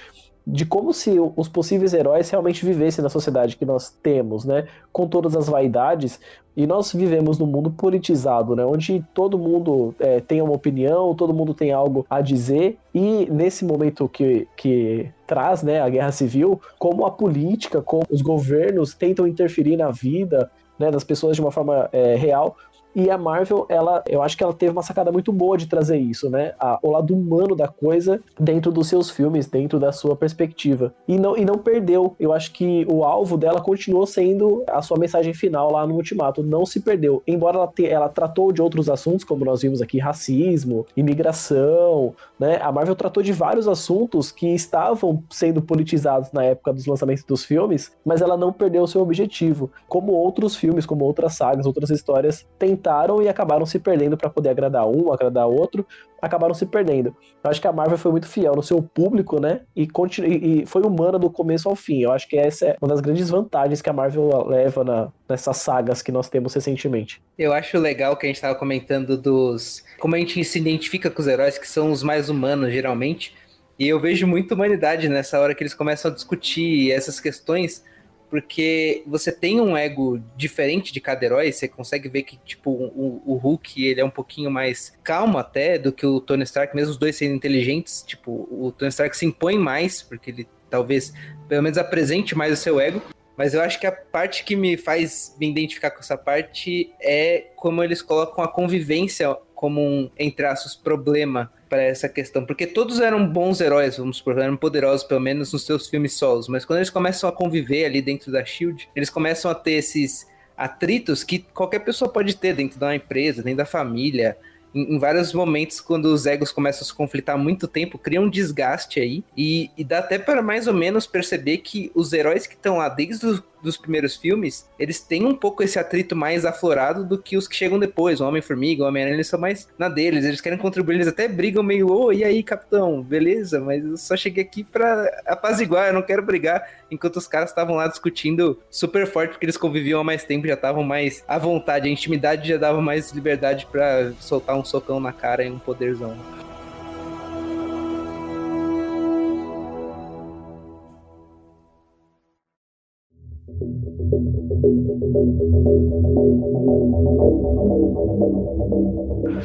[0.47, 4.67] de como se os possíveis heróis realmente vivessem na sociedade que nós temos, né?
[4.93, 6.19] Com todas as vaidades.
[6.55, 8.65] E nós vivemos num mundo politizado, né?
[8.65, 12.77] Onde todo mundo é, tem uma opinião, todo mundo tem algo a dizer.
[12.93, 18.21] E nesse momento que, que traz né, a guerra civil, como a política, como os
[18.21, 20.49] governos tentam interferir na vida
[20.79, 22.55] né, das pessoas de uma forma é, real,
[22.95, 25.97] e a Marvel, ela, eu acho que ela teve uma sacada muito boa de trazer
[25.97, 26.53] isso, né?
[26.57, 30.93] A, o lado humano da coisa dentro dos seus filmes, dentro da sua perspectiva.
[31.07, 32.15] E não, e não perdeu.
[32.17, 36.41] Eu acho que o alvo dela continuou sendo a sua mensagem final lá no Ultimato.
[36.41, 37.21] Não se perdeu.
[37.27, 42.59] Embora ela, te, ela tratou de outros assuntos, como nós vimos aqui, racismo, imigração, né?
[42.61, 47.45] A Marvel tratou de vários assuntos que estavam sendo politizados na época dos lançamentos dos
[47.45, 49.71] filmes, mas ela não perdeu o seu objetivo.
[49.87, 54.49] Como outros filmes, como outras sagas, outras histórias, tentaram e acabaram se perdendo para poder
[54.49, 55.85] agradar um, agradar outro,
[56.25, 57.15] acabaram se perdendo.
[57.43, 59.61] Eu acho que a Marvel foi muito fiel no seu público, né?
[59.75, 60.27] E, continu...
[60.27, 62.01] e foi humana do começo ao fim.
[62.01, 65.11] Eu acho que essa é uma das grandes vantagens que a Marvel leva na...
[65.29, 67.21] nessas sagas que nós temos recentemente.
[67.37, 69.83] Eu acho legal que a gente estava comentando dos.
[69.99, 73.33] Como a gente se identifica com os heróis que são os mais humanos, geralmente.
[73.77, 77.83] E eu vejo muita humanidade nessa hora que eles começam a discutir essas questões
[78.29, 83.21] porque você tem um ego diferente de cada herói, você consegue ver que, tipo, o,
[83.25, 86.91] o, Hulk, ele é um pouquinho mais calmo até do que o Tony Stark, mesmo
[86.91, 91.13] os dois sendo inteligentes, tipo, o Tony Stark se impõe mais, porque ele talvez,
[91.47, 93.01] pelo menos, apresente mais o seu ego,
[93.37, 97.47] mas eu acho que a parte que me faz me identificar com essa parte é
[97.55, 102.45] como eles colocam a convivência como um, entre aspas, problema para essa questão.
[102.45, 106.47] Porque todos eram bons heróis, vamos supor, eram poderosos, pelo menos nos seus filmes solos.
[106.47, 110.27] Mas quando eles começam a conviver ali dentro da Shield, eles começam a ter esses
[110.55, 114.37] atritos que qualquer pessoa pode ter dentro de uma empresa, dentro da família
[114.75, 118.99] em, vários momentos, quando os egos começam a se conflitar muito tempo, cria um desgaste
[118.99, 119.23] aí.
[119.35, 122.89] E, e dá até para mais ou menos perceber que os heróis que estão lá
[122.89, 127.35] desde os dos primeiros filmes, eles têm um pouco esse atrito mais aflorado do que
[127.35, 128.21] os que chegam depois.
[128.21, 130.23] O Homem-Formiga, o Homem-Aranha, eles são mais na deles.
[130.23, 133.01] Eles querem contribuir, eles até brigam meio, ô, oh, e aí, capitão?
[133.01, 136.63] Beleza, mas eu só cheguei aqui pra apaziguar, eu não quero brigar.
[136.89, 140.53] Enquanto os caras estavam lá discutindo super forte, porque eles conviviam há mais tempo, já
[140.53, 141.89] estavam mais à vontade.
[141.89, 146.15] A intimidade já dava mais liberdade para soltar um socão na cara e um poderzão.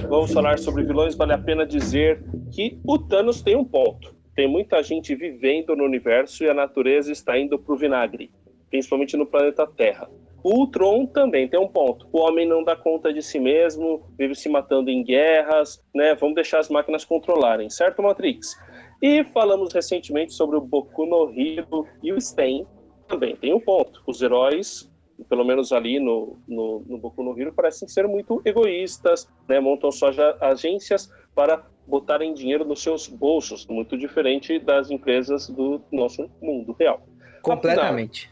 [0.09, 1.15] Vamos falar sobre vilões.
[1.15, 4.15] Vale a pena dizer que o Thanos tem um ponto.
[4.35, 8.31] Tem muita gente vivendo no universo e a natureza está indo para o vinagre,
[8.71, 10.09] principalmente no planeta Terra.
[10.43, 12.09] O Ultron também tem um ponto.
[12.11, 16.15] O homem não dá conta de si mesmo, vive se matando em guerras, né?
[16.15, 18.57] Vamos deixar as máquinas controlarem, certo, Matrix?
[19.03, 22.67] E falamos recentemente sobre o Boku no Hero e o Sten
[23.07, 24.03] também tem um ponto.
[24.07, 24.90] Os heróis
[25.29, 29.61] pelo menos ali no, no, no Boku no Hero, parecem ser muito egoístas, né?
[29.61, 36.31] montam suas agências para botarem dinheiro nos seus bolsos, muito diferente das empresas do nosso
[36.41, 37.03] mundo real.
[37.43, 38.31] Completamente.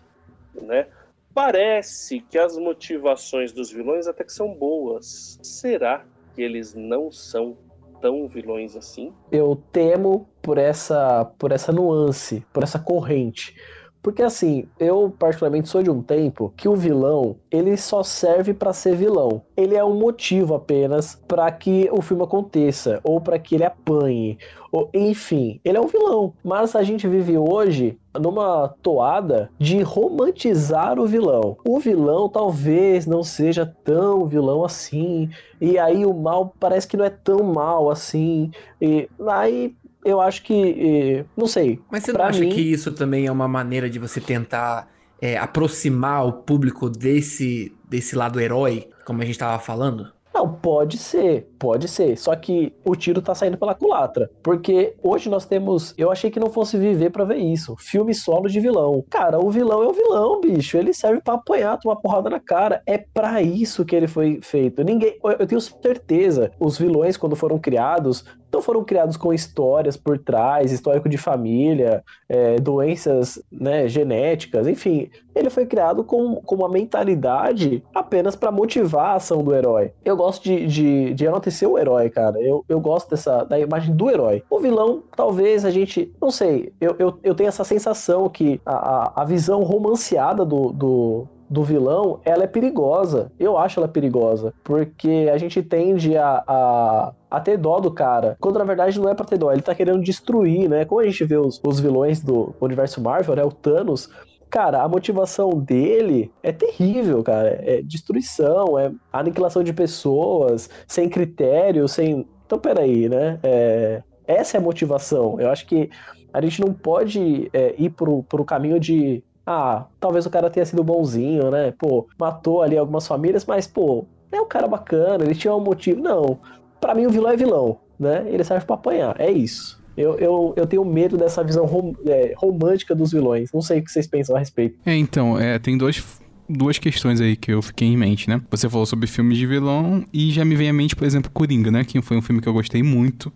[0.54, 0.86] Afinal, né?
[1.34, 5.38] Parece que as motivações dos vilões até que são boas.
[5.42, 7.56] Será que eles não são
[8.00, 9.12] tão vilões assim?
[9.30, 13.54] Eu temo por essa, por essa nuance, por essa corrente.
[14.02, 18.72] Porque assim, eu particularmente sou de um tempo que o vilão, ele só serve para
[18.72, 19.42] ser vilão.
[19.56, 24.38] Ele é um motivo apenas para que o filme aconteça ou para que ele apanhe,
[24.70, 26.32] ou enfim, ele é um vilão.
[26.44, 31.56] Mas a gente vive hoje numa toada de romantizar o vilão.
[31.64, 35.30] O vilão talvez não seja tão vilão assim,
[35.60, 38.50] e aí o mal parece que não é tão mal assim.
[38.80, 39.74] E aí
[40.08, 41.24] eu acho que.
[41.36, 41.80] Não sei.
[41.90, 42.50] Mas você não acha mim...
[42.50, 44.88] que isso também é uma maneira de você tentar
[45.20, 50.12] é, aproximar o público desse, desse lado herói, como a gente estava falando?
[50.38, 52.16] Não, pode ser, pode ser.
[52.16, 54.30] Só que o tiro tá saindo pela culatra.
[54.40, 55.92] Porque hoje nós temos.
[55.98, 57.74] Eu achei que não fosse viver para ver isso.
[57.76, 59.04] Filme solo de vilão.
[59.10, 60.76] Cara, o vilão é o vilão, bicho.
[60.76, 62.80] Ele serve para apanhar, tomar porrada na cara.
[62.86, 64.84] É para isso que ele foi feito.
[64.84, 65.18] Ninguém.
[65.24, 66.52] Eu tenho certeza.
[66.60, 72.02] Os vilões, quando foram criados, não foram criados com histórias por trás, histórico de família,
[72.28, 75.10] é, doenças né, genéticas, enfim.
[75.34, 79.92] Ele foi criado com, com uma mentalidade apenas para motivar a ação do herói.
[80.04, 82.40] Eu gosto de, de, de enaltecer o herói, cara.
[82.40, 84.42] Eu, eu gosto dessa da imagem do herói.
[84.50, 86.12] O vilão, talvez a gente.
[86.20, 90.72] Não sei, eu, eu, eu tenho essa sensação que a, a, a visão romanceada do,
[90.72, 93.32] do do vilão, ela é perigosa.
[93.38, 94.52] Eu acho ela perigosa.
[94.62, 98.36] Porque a gente tende a, a, a ter dó do cara.
[98.40, 100.84] Quando na verdade não é pra ter dó, ele tá querendo destruir, né?
[100.84, 103.44] Como a gente vê os, os vilões do universo Marvel, né?
[103.44, 104.10] O Thanos.
[104.50, 107.60] Cara, a motivação dele é terrível, cara.
[107.62, 112.26] É destruição, é aniquilação de pessoas, sem critério, sem.
[112.46, 113.38] Então, peraí, né?
[113.42, 114.02] É...
[114.26, 115.40] Essa é a motivação.
[115.40, 115.88] Eu acho que
[116.32, 120.66] a gente não pode é, ir pro, pro caminho de ah, talvez o cara tenha
[120.66, 121.72] sido bonzinho, né?
[121.78, 126.02] Pô, matou ali algumas famílias, mas, pô, é um cara bacana, ele tinha um motivo.
[126.02, 126.38] Não,
[126.78, 128.26] para mim o vilão é vilão, né?
[128.28, 129.82] Ele serve para apanhar, é isso.
[129.96, 133.50] Eu, eu, eu tenho medo dessa visão rom, é, romântica dos vilões.
[133.50, 134.78] Não sei o que vocês pensam a respeito.
[134.84, 136.04] É, então, é, tem dois
[136.46, 138.40] duas questões aí que eu fiquei em mente, né?
[138.50, 141.70] Você falou sobre filmes de vilão e já me vem à mente, por exemplo, Coringa,
[141.70, 141.84] né?
[141.84, 143.32] Que foi um filme que eu gostei muito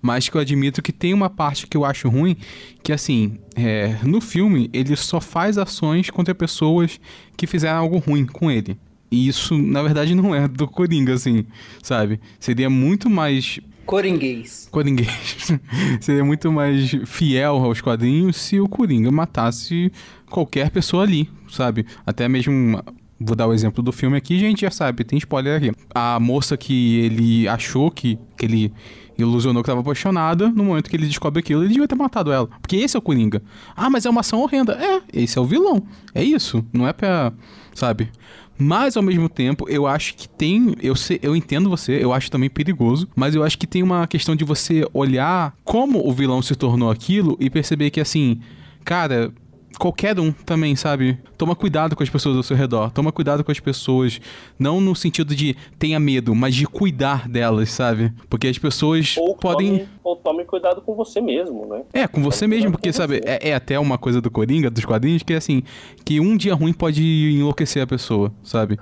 [0.00, 2.36] mas que eu admito que tem uma parte que eu acho ruim,
[2.82, 7.00] que assim, é, no filme ele só faz ações contra pessoas
[7.36, 8.78] que fizeram algo ruim com ele.
[9.10, 11.44] E isso, na verdade, não é do Coringa, assim,
[11.82, 12.20] sabe?
[12.40, 14.68] Seria muito mais Coringuês.
[14.70, 15.52] Coringuês.
[16.00, 19.92] Seria muito mais fiel aos quadrinhos se o Coringa matasse
[20.28, 21.86] qualquer pessoa ali, sabe?
[22.04, 22.82] Até mesmo.
[23.18, 25.72] Vou dar o exemplo do filme aqui, a gente já sabe, tem spoiler aqui.
[25.94, 28.72] A moça que ele achou que, que ele
[29.18, 32.48] ilusionou que estava apaixonada, no momento que ele descobre aquilo, ele devia ter matado ela.
[32.60, 33.42] Porque esse é o Coringa.
[33.74, 34.72] Ah, mas é uma ação horrenda.
[34.74, 35.82] É, esse é o vilão.
[36.14, 36.64] É isso.
[36.72, 37.32] Não é pra.
[37.74, 38.10] Sabe?
[38.58, 40.74] Mas ao mesmo tempo, eu acho que tem.
[40.82, 43.08] Eu, sei, eu entendo você, eu acho também perigoso.
[43.14, 46.90] Mas eu acho que tem uma questão de você olhar como o vilão se tornou
[46.90, 48.40] aquilo e perceber que assim.
[48.84, 49.32] Cara,
[49.78, 51.18] qualquer um também, sabe?
[51.36, 52.90] Toma cuidado com as pessoas ao seu redor.
[52.90, 54.20] Toma cuidado com as pessoas.
[54.58, 58.12] Não no sentido de tenha medo, mas de cuidar delas, sabe?
[58.28, 59.78] Porque as pessoas ou podem.
[59.78, 61.82] Tome, ou tome cuidado com você mesmo, né?
[61.92, 64.84] É, com você tome mesmo, porque, sabe, é, é, até uma coisa do Coringa, dos
[64.84, 65.62] quadrinhos, que é assim,
[66.04, 67.02] que um dia ruim pode
[67.34, 68.78] enlouquecer a pessoa, sabe?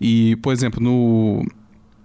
[0.00, 1.44] E, por exemplo, no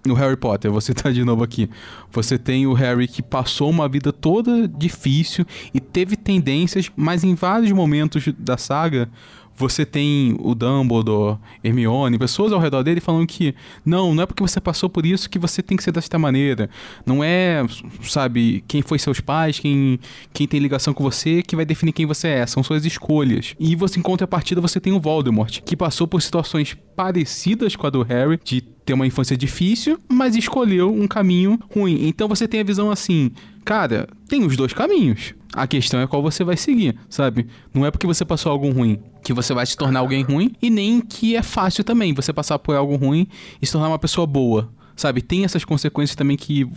[0.06, 1.70] no Harry Potter, você tá de novo aqui.
[2.12, 7.36] Você tem o Harry que passou uma vida toda difícil e teve tendências, mas em
[7.36, 9.10] vários momentos da saga
[9.62, 13.54] você tem o Dumbledore, Hermione, pessoas ao redor dele falando que
[13.86, 16.68] não, não é porque você passou por isso que você tem que ser desta maneira.
[17.06, 17.64] Não é,
[18.02, 20.00] sabe, quem foi seus pais, quem,
[20.34, 22.48] quem tem ligação com você que vai definir quem você é.
[22.48, 23.54] São suas escolhas.
[23.60, 27.90] E você em contrapartida você tem o Voldemort, que passou por situações parecidas com a
[27.92, 32.08] do Harry, de ter uma infância difícil, mas escolheu um caminho ruim.
[32.08, 33.32] Então você tem a visão assim,
[33.64, 35.34] cara, tem os dois caminhos.
[35.54, 37.48] A questão é qual você vai seguir, sabe?
[37.74, 40.70] Não é porque você passou algo ruim que você vai se tornar alguém ruim e
[40.70, 43.28] nem que é fácil também você passar por algo ruim
[43.62, 45.22] e se tornar uma pessoa boa, sabe?
[45.22, 46.70] Tem essas consequências também que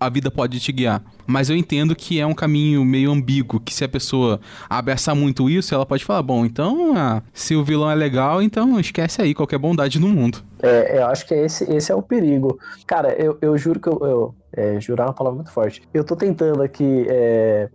[0.00, 1.02] a vida pode te guiar.
[1.26, 5.50] Mas eu entendo que é um caminho meio ambíguo, que se a pessoa abraçar muito
[5.50, 9.34] isso, ela pode falar, bom, então, ah, se o vilão é legal, então esquece aí
[9.34, 10.38] qualquer bondade no mundo.
[10.62, 12.58] É, eu acho que esse, esse é o perigo.
[12.86, 13.98] Cara, eu, eu juro que eu...
[14.02, 15.82] eu é, jurar é uma palavra muito forte.
[15.92, 17.68] Eu tô tentando aqui é,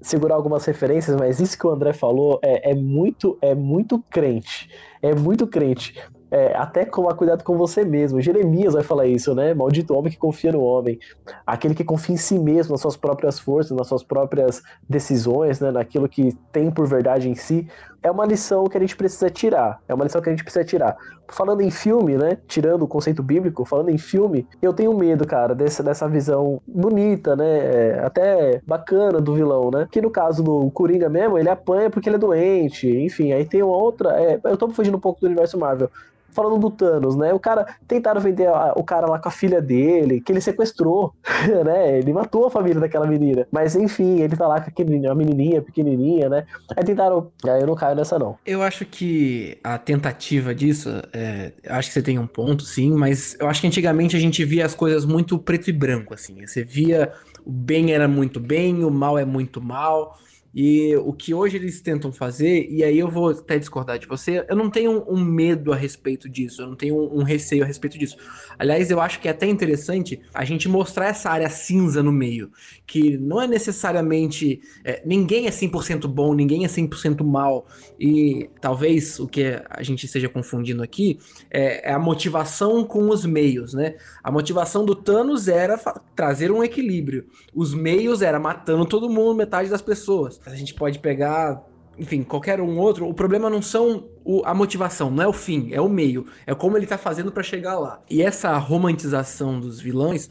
[0.00, 4.70] segurar algumas referências, mas isso que o André falou é, é muito é muito crente.
[5.02, 5.94] É muito crente.
[6.30, 8.20] é, até tomar cuidado com você mesmo.
[8.20, 9.54] Jeremias vai falar isso, né?
[9.54, 10.98] Maldito homem que confia no homem.
[11.46, 15.70] Aquele que confia em si mesmo, nas suas próprias forças, nas suas próprias decisões, né?
[15.70, 17.66] naquilo que tem por verdade em si.
[18.02, 19.80] É uma lição que a gente precisa tirar.
[19.88, 20.96] É uma lição que a gente precisa tirar.
[21.28, 22.38] Falando em filme, né?
[22.46, 27.34] Tirando o conceito bíblico, falando em filme, eu tenho medo, cara, dessa, dessa visão bonita,
[27.34, 27.58] né?
[27.58, 29.88] É, até bacana do vilão, né?
[29.90, 32.88] Que no caso do Coringa mesmo, ele apanha porque ele é doente.
[32.88, 34.10] Enfim, aí tem uma outra.
[34.20, 35.90] É, eu tô fugindo um pouco do universo Marvel
[36.38, 37.34] falando do Thanos, né?
[37.34, 41.12] O cara tentaram vender a, o cara lá com a filha dele, que ele sequestrou,
[41.64, 41.98] né?
[41.98, 43.44] Ele matou a família daquela menina.
[43.50, 46.46] Mas enfim, ele tá lá com aquele, uma menininha pequenininha, né?
[46.76, 47.32] Aí tentaram.
[47.44, 48.36] Aí eu não caio nessa, não.
[48.46, 53.36] Eu acho que a tentativa disso, é, acho que você tem um ponto, sim, mas
[53.40, 56.46] eu acho que antigamente a gente via as coisas muito preto e branco, assim.
[56.46, 57.12] Você via
[57.44, 60.16] o bem era muito bem, o mal é muito mal.
[60.54, 64.44] E o que hoje eles tentam fazer, e aí eu vou até discordar de você,
[64.48, 67.66] eu não tenho um, medo a respeito disso, eu não tenho um, um, receio a
[67.66, 68.16] respeito disso.
[68.58, 72.50] Aliás, eu acho que é até interessante a gente mostrar essa área cinza no meio,
[72.86, 74.60] que não é necessariamente.
[74.84, 77.66] É, ninguém é 100% bom, ninguém é 100% mal,
[78.00, 81.18] e talvez o que a gente esteja confundindo aqui
[81.50, 83.96] é, é a motivação com os meios, né?
[84.22, 85.76] A motivação do Thanos era
[86.16, 90.40] trazer um equilíbrio, os meios era matando todo mundo, metade das pessoas.
[90.52, 91.62] A gente pode pegar,
[91.98, 93.08] enfim, qualquer um outro.
[93.08, 96.26] O problema não são o, a motivação, não é o fim, é o meio.
[96.46, 98.00] É como ele tá fazendo para chegar lá.
[98.08, 100.28] E essa romantização dos vilões,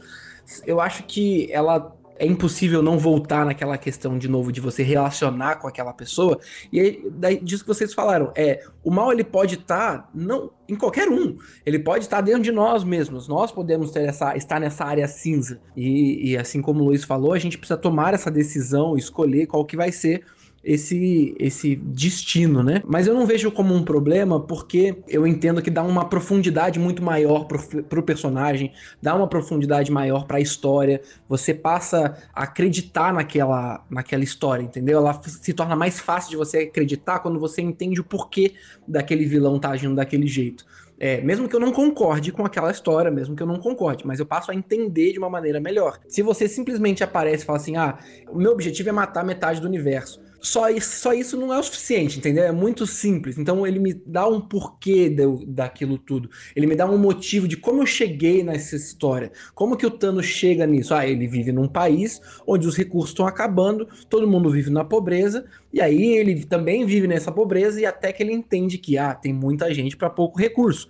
[0.66, 5.56] eu acho que ela é impossível não voltar naquela questão de novo de você relacionar
[5.56, 6.38] com aquela pessoa.
[6.72, 10.50] E aí, daí, disso que vocês falaram, é o mal ele pode estar tá, não
[10.68, 11.36] em qualquer um.
[11.64, 13.28] Ele pode estar tá dentro de nós mesmos.
[13.28, 15.60] Nós podemos ter essa, estar nessa área cinza.
[15.76, 19.64] E, e assim como o Luiz falou, a gente precisa tomar essa decisão, escolher qual
[19.64, 20.24] que vai ser
[20.68, 22.82] esse esse destino, né?
[22.86, 27.02] Mas eu não vejo como um problema porque eu entendo que dá uma profundidade muito
[27.02, 31.00] maior pro, pro personagem, dá uma profundidade maior para a história.
[31.26, 34.98] Você passa a acreditar naquela naquela história, entendeu?
[34.98, 38.52] Ela se torna mais fácil de você acreditar quando você entende o porquê
[38.86, 40.66] daquele vilão tá agindo daquele jeito.
[41.00, 44.18] É, mesmo que eu não concorde com aquela história, mesmo que eu não concorde, mas
[44.18, 45.98] eu passo a entender de uma maneira melhor.
[46.08, 47.98] Se você simplesmente aparece e fala assim: ah,
[48.28, 50.20] o meu objetivo é matar metade do universo.
[50.40, 52.44] Só isso, só isso não é o suficiente, entendeu?
[52.44, 53.36] É muito simples.
[53.38, 56.30] Então ele me dá um porquê de, daquilo tudo.
[56.54, 59.32] Ele me dá um motivo de como eu cheguei nessa história.
[59.54, 60.94] Como que o Thanos chega nisso?
[60.94, 65.44] Ah, ele vive num país onde os recursos estão acabando, todo mundo vive na pobreza,
[65.72, 69.32] e aí ele também vive nessa pobreza e até que ele entende que ah, tem
[69.32, 70.88] muita gente para pouco recurso.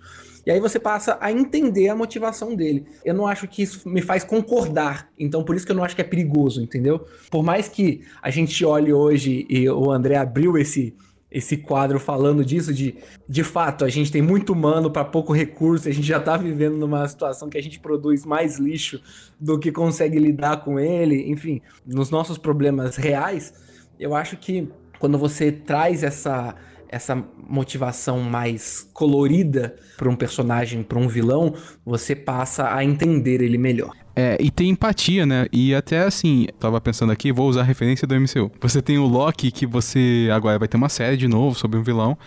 [0.49, 2.83] E aí você passa a entender a motivação dele.
[3.05, 5.07] Eu não acho que isso me faz concordar.
[5.19, 7.05] Então, por isso que eu não acho que é perigoso, entendeu?
[7.29, 10.95] Por mais que a gente olhe hoje e o André abriu esse
[11.31, 12.95] esse quadro falando disso de
[13.27, 16.75] de fato a gente tem muito humano para pouco recurso a gente já está vivendo
[16.75, 18.99] numa situação que a gente produz mais lixo
[19.39, 23.53] do que consegue lidar com ele enfim nos nossos problemas reais
[23.99, 26.55] eu acho que quando você traz essa
[26.89, 31.53] essa motivação mais colorida para um personagem, para um vilão,
[31.85, 33.95] você passa a entender ele melhor.
[34.15, 35.47] É, e tem empatia, né?
[35.51, 38.51] E até assim, tava pensando aqui, vou usar a referência do MCU.
[38.59, 41.83] Você tem o Loki, que você agora vai ter uma série de novo sobre um
[41.83, 42.17] vilão,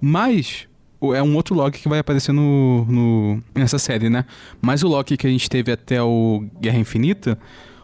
[0.00, 0.66] mas
[1.14, 4.24] é um outro Loki que vai aparecer no, no, nessa série, né?
[4.62, 7.36] Mas o Loki que a gente teve até o Guerra Infinita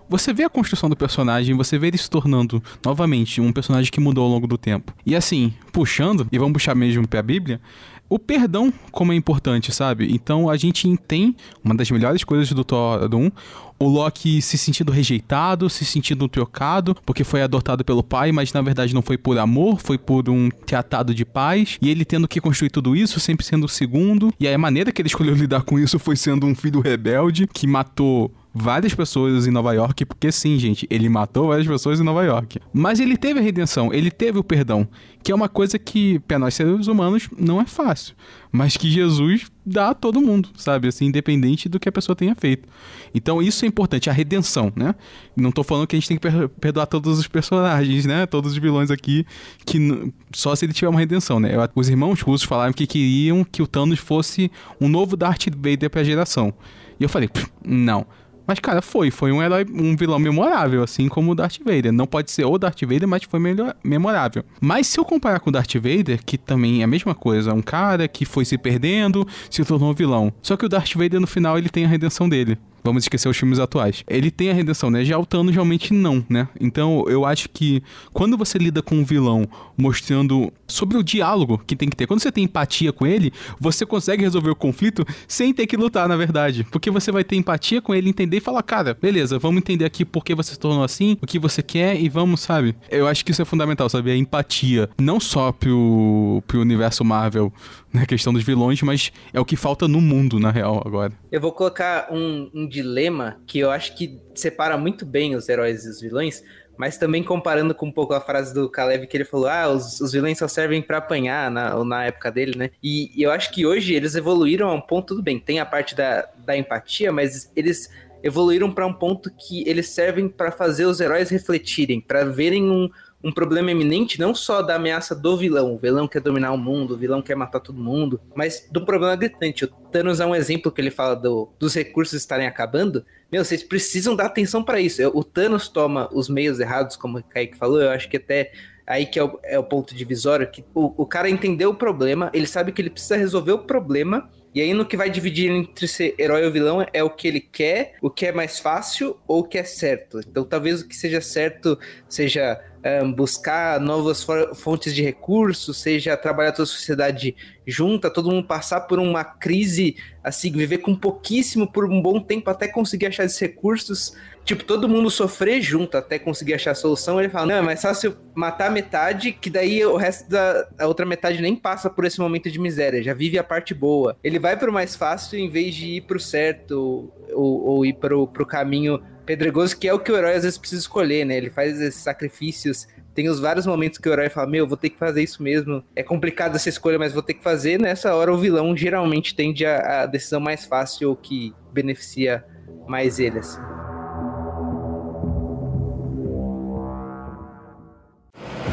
[0.09, 4.01] você vê a construção do personagem, você vê ele se tornando novamente um personagem que
[4.01, 4.93] mudou ao longo do tempo.
[5.05, 7.61] E assim, puxando, e vamos puxar mesmo pra Bíblia,
[8.09, 10.09] o perdão como é importante, sabe?
[10.11, 13.31] Então a gente tem uma das melhores coisas do Thor 1,
[13.79, 18.61] o Loki se sentindo rejeitado, se sentindo trocado, porque foi adotado pelo pai, mas na
[18.61, 22.41] verdade não foi por amor, foi por um teatado de paz, e ele tendo que
[22.41, 25.63] construir tudo isso, sempre sendo o segundo, e aí a maneira que ele escolheu lidar
[25.63, 30.33] com isso foi sendo um filho rebelde que matou várias pessoas em Nova York, porque
[30.33, 32.59] sim, gente, ele matou várias pessoas em Nova York.
[32.73, 34.89] Mas ele teve a redenção, ele teve o perdão,
[35.23, 38.15] que é uma coisa que, para nós seres humanos, não é fácil,
[38.51, 40.89] mas que Jesus dá a todo mundo, sabe?
[40.89, 42.69] Assim, independente do que a pessoa tenha feito.
[43.15, 44.95] Então, isso é importante, a redenção, né?
[45.37, 48.27] Não tô falando que a gente tem que perdoar todos os personagens, né?
[48.27, 49.27] Todos os vilões aqui,
[49.65, 51.53] que só se ele tiver uma redenção, né?
[51.75, 54.51] Os irmãos russos falaram que queriam que o Thanos fosse
[54.81, 56.53] um novo Darth Vader pra geração.
[56.99, 57.31] E eu falei,
[57.65, 58.07] não.
[58.49, 59.11] Mas, cara, foi.
[59.11, 61.93] Foi um herói, um vilão memorável, assim como o Darth Vader.
[61.93, 64.43] Não pode ser o Darth Vader, mas foi melhor, memorável.
[64.59, 67.61] Mas se eu comparar com o Darth Vader, que também é a mesma coisa, um
[67.61, 70.33] cara que foi se perdendo, se tornou um vilão.
[70.41, 72.57] Só que o Darth Vader, no final, ele tem a redenção dele.
[72.89, 74.03] Vamos esquecer os filmes atuais.
[74.09, 75.05] Ele tem a redenção, né?
[75.05, 76.49] Já o Thanos realmente não, né?
[76.59, 77.83] Então eu acho que
[78.15, 82.21] quando você lida com um vilão mostrando sobre o diálogo que tem que ter, quando
[82.21, 83.31] você tem empatia com ele,
[83.61, 86.67] você consegue resolver o conflito sem ter que lutar, na verdade.
[86.71, 90.03] Porque você vai ter empatia com ele, entender e falar, cara, beleza, vamos entender aqui
[90.03, 92.75] por que você se tornou assim, o que você quer e vamos, sabe?
[92.91, 94.11] Eu acho que isso é fundamental, sabe?
[94.11, 94.89] A empatia.
[94.99, 97.53] Não só pro, pro universo Marvel
[97.93, 101.13] na questão dos vilões, mas é o que falta no mundo, na real, agora.
[101.31, 105.85] Eu vou colocar um, um dilema que eu acho que separa muito bem os heróis
[105.85, 106.43] e os vilões,
[106.77, 110.01] mas também comparando com um pouco a frase do Caleb que ele falou: ah, os,
[110.01, 112.71] os vilões só servem para apanhar na, na época dele, né?
[112.83, 115.67] E, e, eu acho que hoje eles evoluíram a um ponto, tudo bem, tem a
[115.67, 117.91] parte da, da empatia, mas eles
[118.23, 122.89] evoluíram para um ponto que eles servem para fazer os heróis refletirem, para verem um,
[123.23, 126.95] um problema eminente não só da ameaça do vilão, o vilão quer dominar o mundo,
[126.95, 129.65] o vilão quer matar todo mundo, mas do problema gritante.
[129.65, 133.05] O Thanos é um exemplo que ele fala do, dos recursos estarem acabando.
[133.31, 135.03] Meu, vocês precisam dar atenção para isso.
[135.15, 138.53] O Thanos toma os meios errados, como o Kaique falou, eu acho que até
[138.87, 142.31] aí que é o, é o ponto divisório, que o, o cara entendeu o problema,
[142.33, 145.87] ele sabe que ele precisa resolver o problema, e aí no que vai dividir entre
[145.87, 149.41] ser herói ou vilão é o que ele quer, o que é mais fácil ou
[149.41, 150.21] o que é certo.
[150.21, 151.79] Então talvez o que seja certo
[152.09, 152.61] seja
[153.03, 154.27] um, buscar novas
[154.57, 157.37] fontes de recursos, seja trabalhar toda a sociedade
[157.67, 162.49] junta, todo mundo passar por uma crise, assim, viver com pouquíssimo por um bom tempo
[162.51, 164.15] até conseguir achar esses recursos.
[164.49, 167.21] Tipo, todo mundo sofrer junto até conseguir achar a solução.
[167.21, 171.43] Ele fala: não, é mais fácil matar metade, que daí o resto da outra metade
[171.43, 174.17] nem passa por esse momento de miséria, já vive a parte boa.
[174.25, 178.27] Ele vai pro mais fácil em vez de ir pro certo ou, ou ir pro,
[178.27, 181.37] pro caminho pedregoso, que é o que o herói às vezes precisa escolher, né?
[181.37, 182.89] Ele faz esses sacrifícios.
[183.15, 185.85] Tem os vários momentos que o herói fala: Meu, vou ter que fazer isso mesmo.
[185.95, 187.79] É complicado essa escolha, mas vou ter que fazer.
[187.79, 192.43] Nessa hora, o vilão geralmente tende a, a decisão mais fácil ou que beneficia
[192.87, 193.61] mais ele, assim.